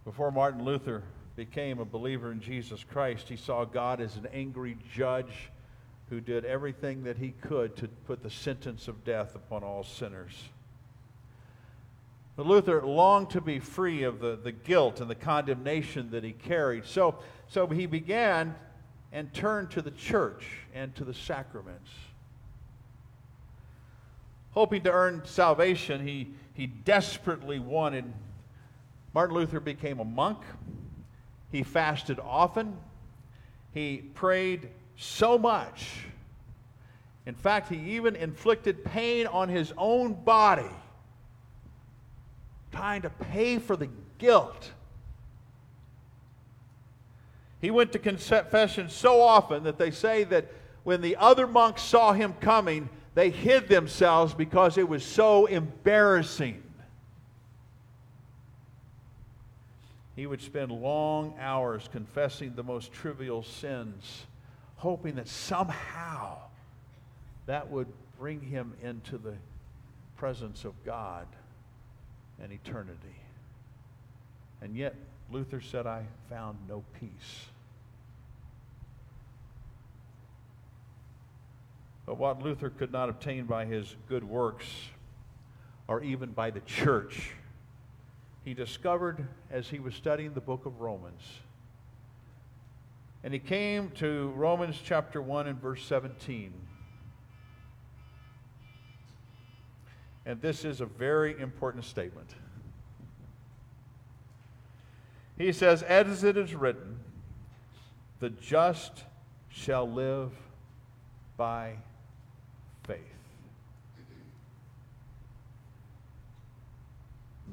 [0.05, 1.02] Before Martin Luther
[1.35, 5.51] became a believer in Jesus Christ, he saw God as an angry judge
[6.10, 10.32] who did everything that he could to put the sentence of death upon all sinners.
[12.36, 16.32] But Luther longed to be free of the, the guilt and the condemnation that he
[16.32, 16.85] carried.
[16.85, 17.16] So,
[17.48, 18.55] so he began
[19.12, 20.44] and turned to the church
[20.74, 21.90] and to the sacraments.
[24.51, 28.05] Hoping to earn salvation, he, he desperately wanted
[29.15, 30.39] Martin Luther became a monk.
[31.53, 32.77] He fasted often.
[33.73, 36.05] He prayed so much.
[37.24, 40.69] In fact, he even inflicted pain on his own body,
[42.73, 43.89] trying to pay for the
[44.19, 44.73] guilt.
[47.61, 52.12] He went to confession so often that they say that when the other monks saw
[52.12, 56.64] him coming, they hid themselves because it was so embarrassing.
[60.16, 64.27] He would spend long hours confessing the most trivial sins,
[64.77, 66.39] hoping that somehow
[67.47, 67.89] that would
[68.19, 69.35] bring him into the
[70.16, 71.27] presence of God
[72.41, 73.16] and eternity.
[74.62, 74.95] And yet,
[75.31, 77.47] Luther said, I found no peace.
[82.07, 84.66] But what Luther could not obtain by his good works
[85.89, 87.31] or even by the church,
[88.45, 91.23] he discovered as he was studying the book of Romans.
[93.23, 96.53] And he came to Romans chapter 1 and verse 17.
[100.27, 102.35] And this is a very important statement.
[105.39, 107.01] He says, As it is written,
[108.21, 109.05] the just
[109.49, 110.33] shall live
[111.37, 111.77] by
[112.87, 113.01] faith.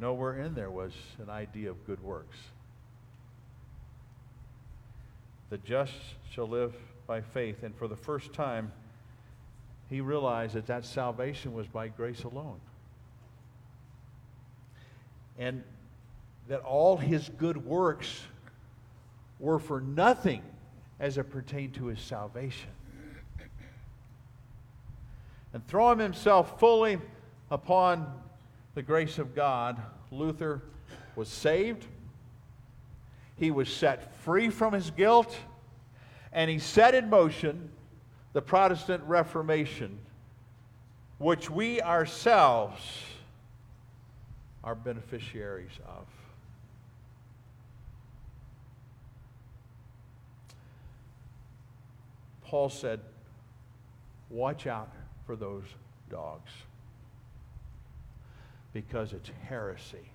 [0.01, 2.35] Nowhere in there was an idea of good works.
[5.51, 5.93] The just
[6.31, 6.73] shall live
[7.05, 7.61] by faith.
[7.61, 8.71] And for the first time,
[9.91, 12.59] he realized that that salvation was by grace alone.
[15.37, 15.63] And
[16.47, 18.23] that all his good works
[19.39, 20.41] were for nothing
[20.99, 22.69] as it pertained to his salvation
[25.53, 26.97] and throwing himself fully
[27.49, 28.11] upon
[28.73, 29.81] the grace of God,
[30.11, 30.61] Luther
[31.15, 31.85] was saved.
[33.35, 35.35] He was set free from his guilt,
[36.31, 37.69] and he set in motion
[38.33, 39.99] the Protestant Reformation,
[41.17, 42.81] which we ourselves
[44.63, 46.05] are beneficiaries of.
[52.43, 52.99] Paul said,
[54.29, 54.93] Watch out
[55.25, 55.63] for those
[56.09, 56.51] dogs
[58.73, 60.11] because it's heresy.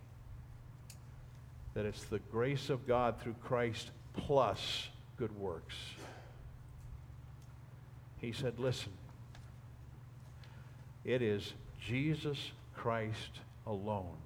[1.74, 4.88] That it's the grace of God through Christ plus
[5.18, 5.74] good works.
[8.18, 8.92] He said, Listen,
[11.04, 12.38] it is Jesus
[12.74, 14.16] Christ alone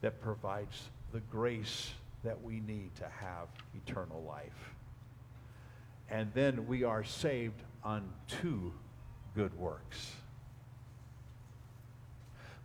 [0.00, 1.92] that provides the grace
[2.24, 4.74] that we need to have eternal life.
[6.10, 8.72] And then we are saved unto
[9.34, 10.12] good works.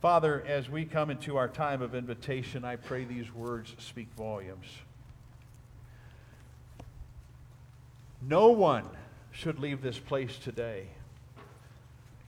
[0.06, 4.68] Father, as we come into our time of invitation, I pray these words speak volumes.
[8.22, 8.88] No one
[9.32, 10.90] should leave this place today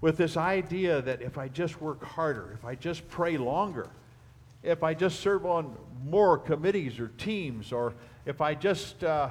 [0.01, 3.85] with this idea that if I just work harder, if I just pray longer,
[4.63, 7.93] if I just serve on more committees or teams, or
[8.25, 9.29] if I just uh,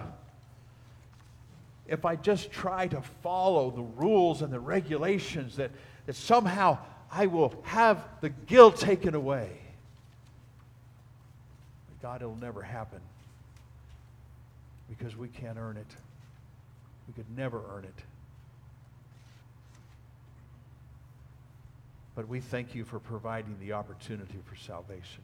[1.89, 5.73] if I just try to follow the rules and the regulations, that,
[6.07, 6.79] that somehow
[7.11, 9.51] I will have the guilt taken away.
[11.89, 13.01] But God, it'll never happen
[14.89, 15.87] because we can't earn it.
[17.09, 18.03] We could never earn it.
[22.15, 25.23] But we thank you for providing the opportunity for salvation.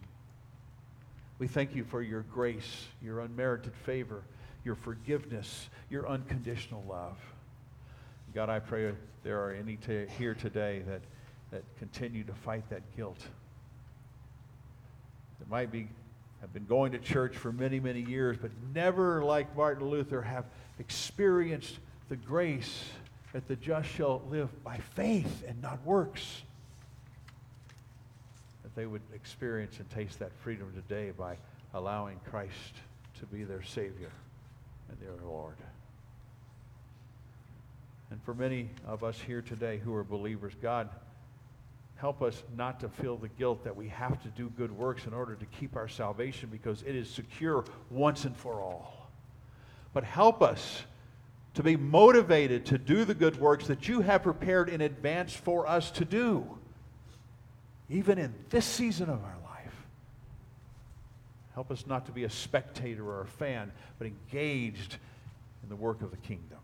[1.38, 4.22] We thank you for your grace, your unmerited favor
[4.64, 7.16] your forgiveness, your unconditional love.
[8.34, 8.92] God, I pray
[9.24, 11.00] there are any t- here today that,
[11.52, 13.20] that continue to fight that guilt.
[15.38, 15.88] That might be
[16.40, 20.44] have been going to church for many, many years, but never, like Martin Luther, have
[20.80, 22.82] experienced the grace
[23.32, 26.42] that the just shall live by faith and not works.
[28.64, 31.36] That they would experience and taste that freedom today by
[31.74, 32.74] allowing Christ
[33.20, 34.10] to be their Savior
[34.88, 35.56] and their Lord.
[38.10, 40.88] And for many of us here today who are believers, God,
[42.02, 45.14] help us not to feel the guilt that we have to do good works in
[45.14, 49.08] order to keep our salvation because it is secure once and for all.
[49.94, 50.82] But help us
[51.54, 55.64] to be motivated to do the good works that you have prepared in advance for
[55.68, 56.44] us to do,
[57.88, 59.86] even in this season of our life.
[61.54, 63.70] Help us not to be a spectator or a fan,
[64.00, 64.96] but engaged
[65.62, 66.58] in the work of the kingdom.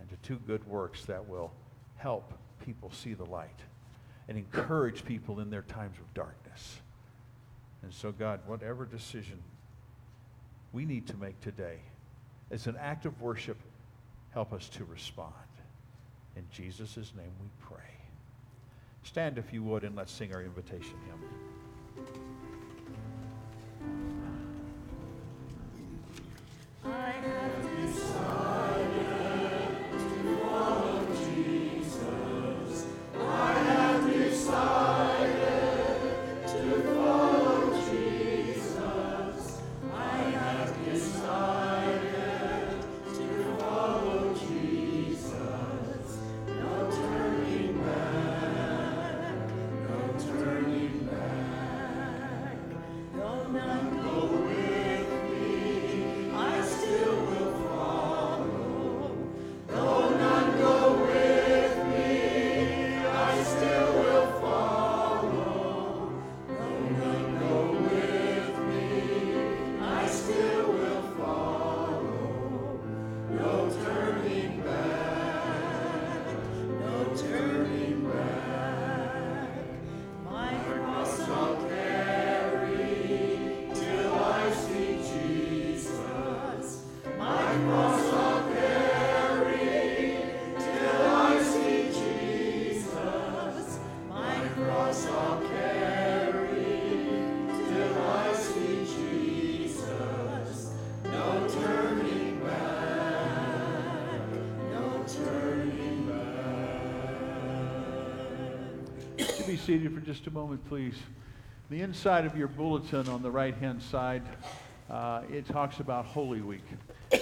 [0.00, 1.52] And to do good works that will
[1.96, 3.58] help people see the light
[4.28, 6.80] and encourage people in their times of darkness.
[7.82, 9.38] And so, God, whatever decision
[10.72, 11.78] we need to make today.
[12.50, 13.56] As an act of worship,
[14.30, 15.32] help us to respond.
[16.36, 17.78] In Jesus' name we pray.
[19.02, 22.04] Stand if you would and let's sing our invitation hymn.
[26.84, 27.39] Would
[109.70, 110.96] seated for just a moment, please?
[111.70, 114.24] The inside of your bulletin on the right-hand side,
[114.90, 116.64] uh, it talks about Holy Week.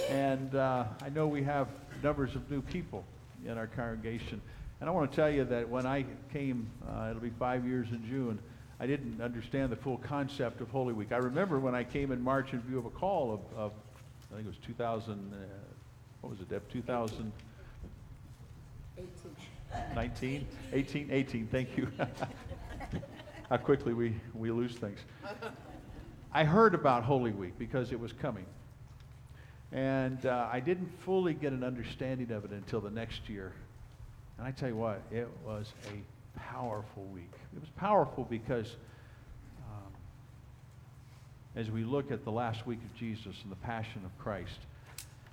[0.09, 1.67] And uh, I know we have
[2.01, 3.05] numbers of new people
[3.45, 4.41] in our congregation.
[4.81, 7.89] And I want to tell you that when I came, uh, it'll be five years
[7.91, 8.39] in June,
[8.79, 11.11] I didn't understand the full concept of Holy Week.
[11.11, 13.71] I remember when I came in March in view of a call of, of
[14.31, 15.37] I think it was 2000, uh,
[16.21, 16.67] what was it, Deb?
[16.71, 17.31] 2000.
[19.95, 21.87] 19, 18, 18, thank you.
[23.49, 24.99] How quickly we, we lose things.
[26.31, 28.45] I heard about Holy Week because it was coming.
[29.71, 33.53] And uh, I didn't fully get an understanding of it until the next year.
[34.37, 37.31] And I tell you what, it was a powerful week.
[37.55, 38.75] It was powerful because
[39.67, 39.91] um,
[41.55, 44.59] as we look at the last week of Jesus and the Passion of Christ,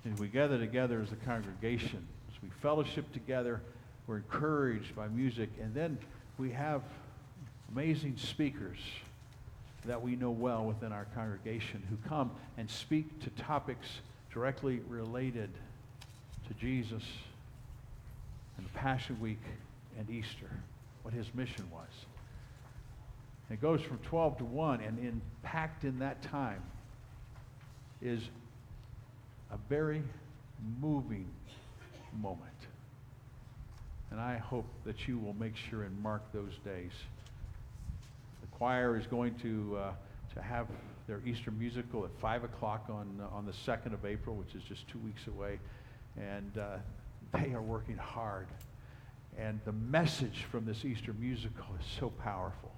[0.03, 3.61] and we gather together as a congregation, as we fellowship together,
[4.07, 5.97] we're encouraged by music, and then
[6.37, 6.81] we have
[7.73, 8.79] amazing speakers
[9.85, 13.87] that we know well within our congregation who come and speak to topics
[14.31, 15.49] directly related
[16.47, 17.03] to Jesus
[18.57, 19.41] and the Passion Week
[19.99, 20.49] and Easter,
[21.03, 21.87] what his mission was.
[23.49, 26.61] It goes from 12 to 1, and in, packed in that time
[28.01, 28.21] is
[29.51, 30.03] a very
[30.81, 31.27] moving
[32.19, 32.41] moment.
[34.11, 36.91] And I hope that you will make sure and mark those days.
[38.41, 39.91] The choir is going to, uh,
[40.35, 40.67] to have
[41.07, 44.63] their Easter musical at 5 o'clock on, uh, on the 2nd of April, which is
[44.63, 45.59] just two weeks away.
[46.17, 46.77] And uh,
[47.33, 48.47] they are working hard.
[49.37, 52.71] And the message from this Easter musical is so powerful.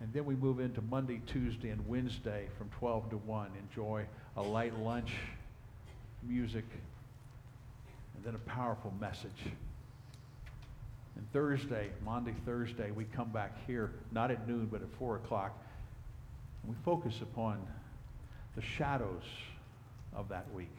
[0.00, 3.50] And then we move into Monday, Tuesday, and Wednesday from 12 to 1.
[3.70, 4.04] Enjoy
[4.36, 5.12] a light lunch,
[6.22, 6.64] music,
[8.14, 9.30] and then a powerful message.
[11.16, 15.56] And Thursday, Monday, Thursday, we come back here, not at noon, but at 4 o'clock,
[16.62, 17.64] and we focus upon
[18.56, 19.22] the shadows
[20.14, 20.76] of that week,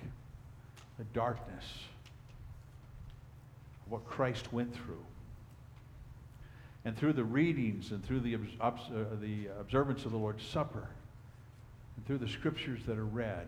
[0.98, 1.66] the darkness
[3.88, 5.04] what Christ went through.
[6.86, 10.88] And through the readings and through the, obs- uh, the observance of the Lord's Supper,
[11.96, 13.48] and through the scriptures that are read,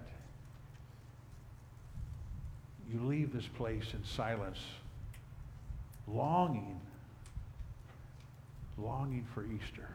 [2.92, 4.60] you leave this place in silence
[6.08, 6.80] longing,
[8.78, 9.88] longing for Easter.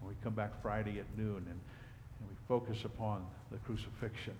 [0.00, 4.34] And we come back Friday at noon and, and we focus upon the crucifixion.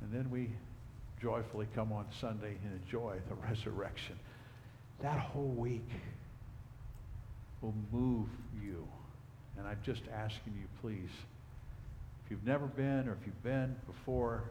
[0.00, 0.50] And then we
[1.22, 4.18] joyfully come on Sunday and enjoy the resurrection.
[5.00, 5.88] That whole week
[7.60, 8.28] will move
[8.62, 8.86] you.
[9.56, 11.10] And I'm just asking you, please,
[12.24, 14.44] if you've never been or if you've been before,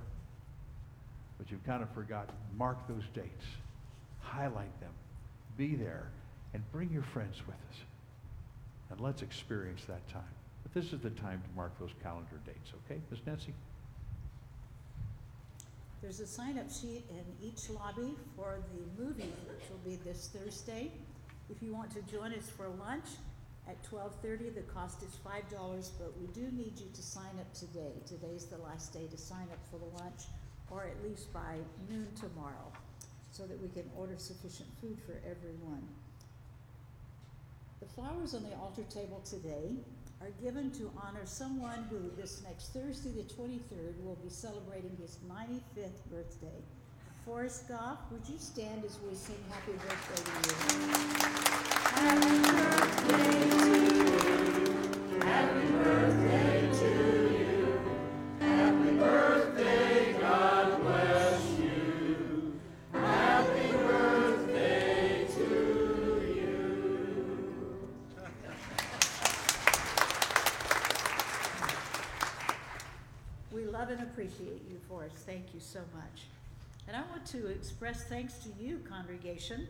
[1.38, 3.46] but you've kind of forgotten, mark those dates
[4.34, 4.92] highlight them,
[5.58, 6.08] be there,
[6.54, 7.78] and bring your friends with us.
[8.90, 10.34] And let's experience that time.
[10.64, 13.00] But this is the time to mark those calendar dates, okay?
[13.12, 13.20] Ms.
[13.26, 13.54] Nancy?
[16.02, 20.92] There's a sign-up sheet in each lobby for the movie, which will be this Thursday.
[21.50, 23.06] If you want to join us for lunch,
[23.68, 24.50] at twelve thirty.
[24.50, 27.94] The cost is five dollars, but we do need you to sign up today.
[28.06, 30.24] Today's the last day to sign up for the lunch,
[30.70, 31.56] or at least by
[31.90, 32.73] noon tomorrow,
[33.34, 35.86] so that we can order sufficient food for everyone.
[37.82, 39.76] The flowers on the altar table today
[40.22, 45.18] are given to honor someone who this next Thursday, the twenty-third, will be celebrating his
[45.28, 46.64] ninety-fifth birthday.
[47.26, 50.32] Forrest Goff, would you stand as we sing happy birthday to
[50.78, 50.94] you?
[55.12, 56.53] We
[74.34, 75.18] appreciate you, Forrest.
[75.26, 76.24] Thank you so much.
[76.88, 79.68] And I want to express thanks to you, congregation.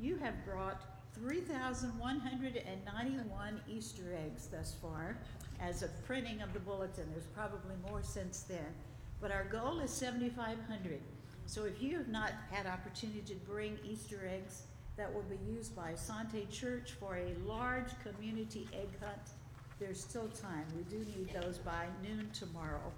[0.00, 0.82] You have brought
[1.14, 5.18] 3,191 Easter eggs thus far
[5.60, 7.06] as of printing of the bulletin.
[7.10, 8.72] There's probably more since then.
[9.20, 11.00] But our goal is 7,500.
[11.46, 14.62] So if you have not had opportunity to bring Easter eggs,
[14.96, 19.32] that will be used by Sante Church for a large community egg hunt.
[19.80, 20.66] There's still time.
[20.76, 22.92] We do need those by noon tomorrow.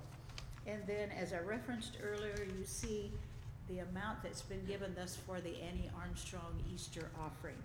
[0.71, 3.11] And then, as I referenced earlier, you see
[3.69, 7.57] the amount that's been given thus for the Annie Armstrong Easter offering.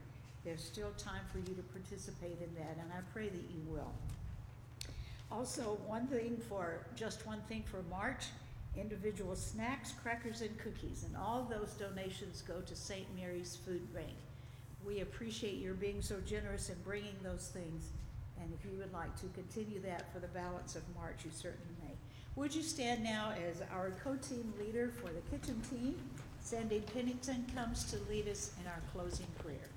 [0.43, 3.91] There's still time for you to participate in that, and I pray that you will.
[5.31, 8.25] Also, one thing for, just one thing for March,
[8.75, 13.05] individual snacks, crackers, and cookies, and all those donations go to St.
[13.15, 14.15] Mary's Food Bank.
[14.85, 17.89] We appreciate your being so generous in bringing those things,
[18.39, 21.74] and if you would like to continue that for the balance of March, you certainly.
[22.35, 25.95] Would you stand now as our co-team leader for the kitchen team?
[26.41, 29.69] Sandy Pennington comes to lead us in our closing prayer.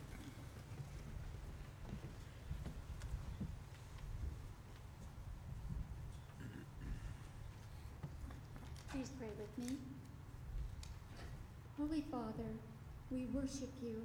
[8.91, 9.77] Please pray with me.
[11.79, 12.51] Holy Father,
[13.13, 14.05] we worship you,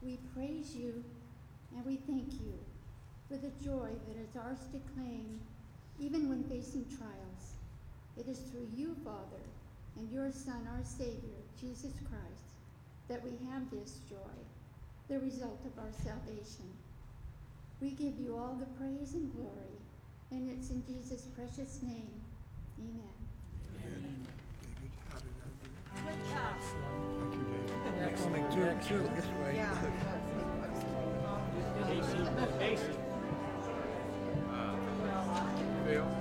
[0.00, 1.02] we praise you,
[1.74, 2.54] and we thank you
[3.28, 5.40] for the joy that is ours to claim
[6.00, 7.54] even when facing trials.
[8.16, 9.42] It is through you, Father,
[9.96, 12.54] and your Son, our Savior, Jesus Christ,
[13.08, 14.36] that we have this joy,
[15.08, 16.70] the result of our salvation.
[17.80, 19.78] We give you all the praise and glory,
[20.30, 22.10] and it's in Jesus' precious name.
[22.78, 23.14] Amen.
[25.94, 26.56] Good job.
[27.18, 28.00] Thank you, David.
[28.00, 28.46] Next thing,
[28.86, 29.10] two,
[31.88, 32.18] Casey,
[32.58, 32.92] Casey,
[35.88, 36.17] Bill.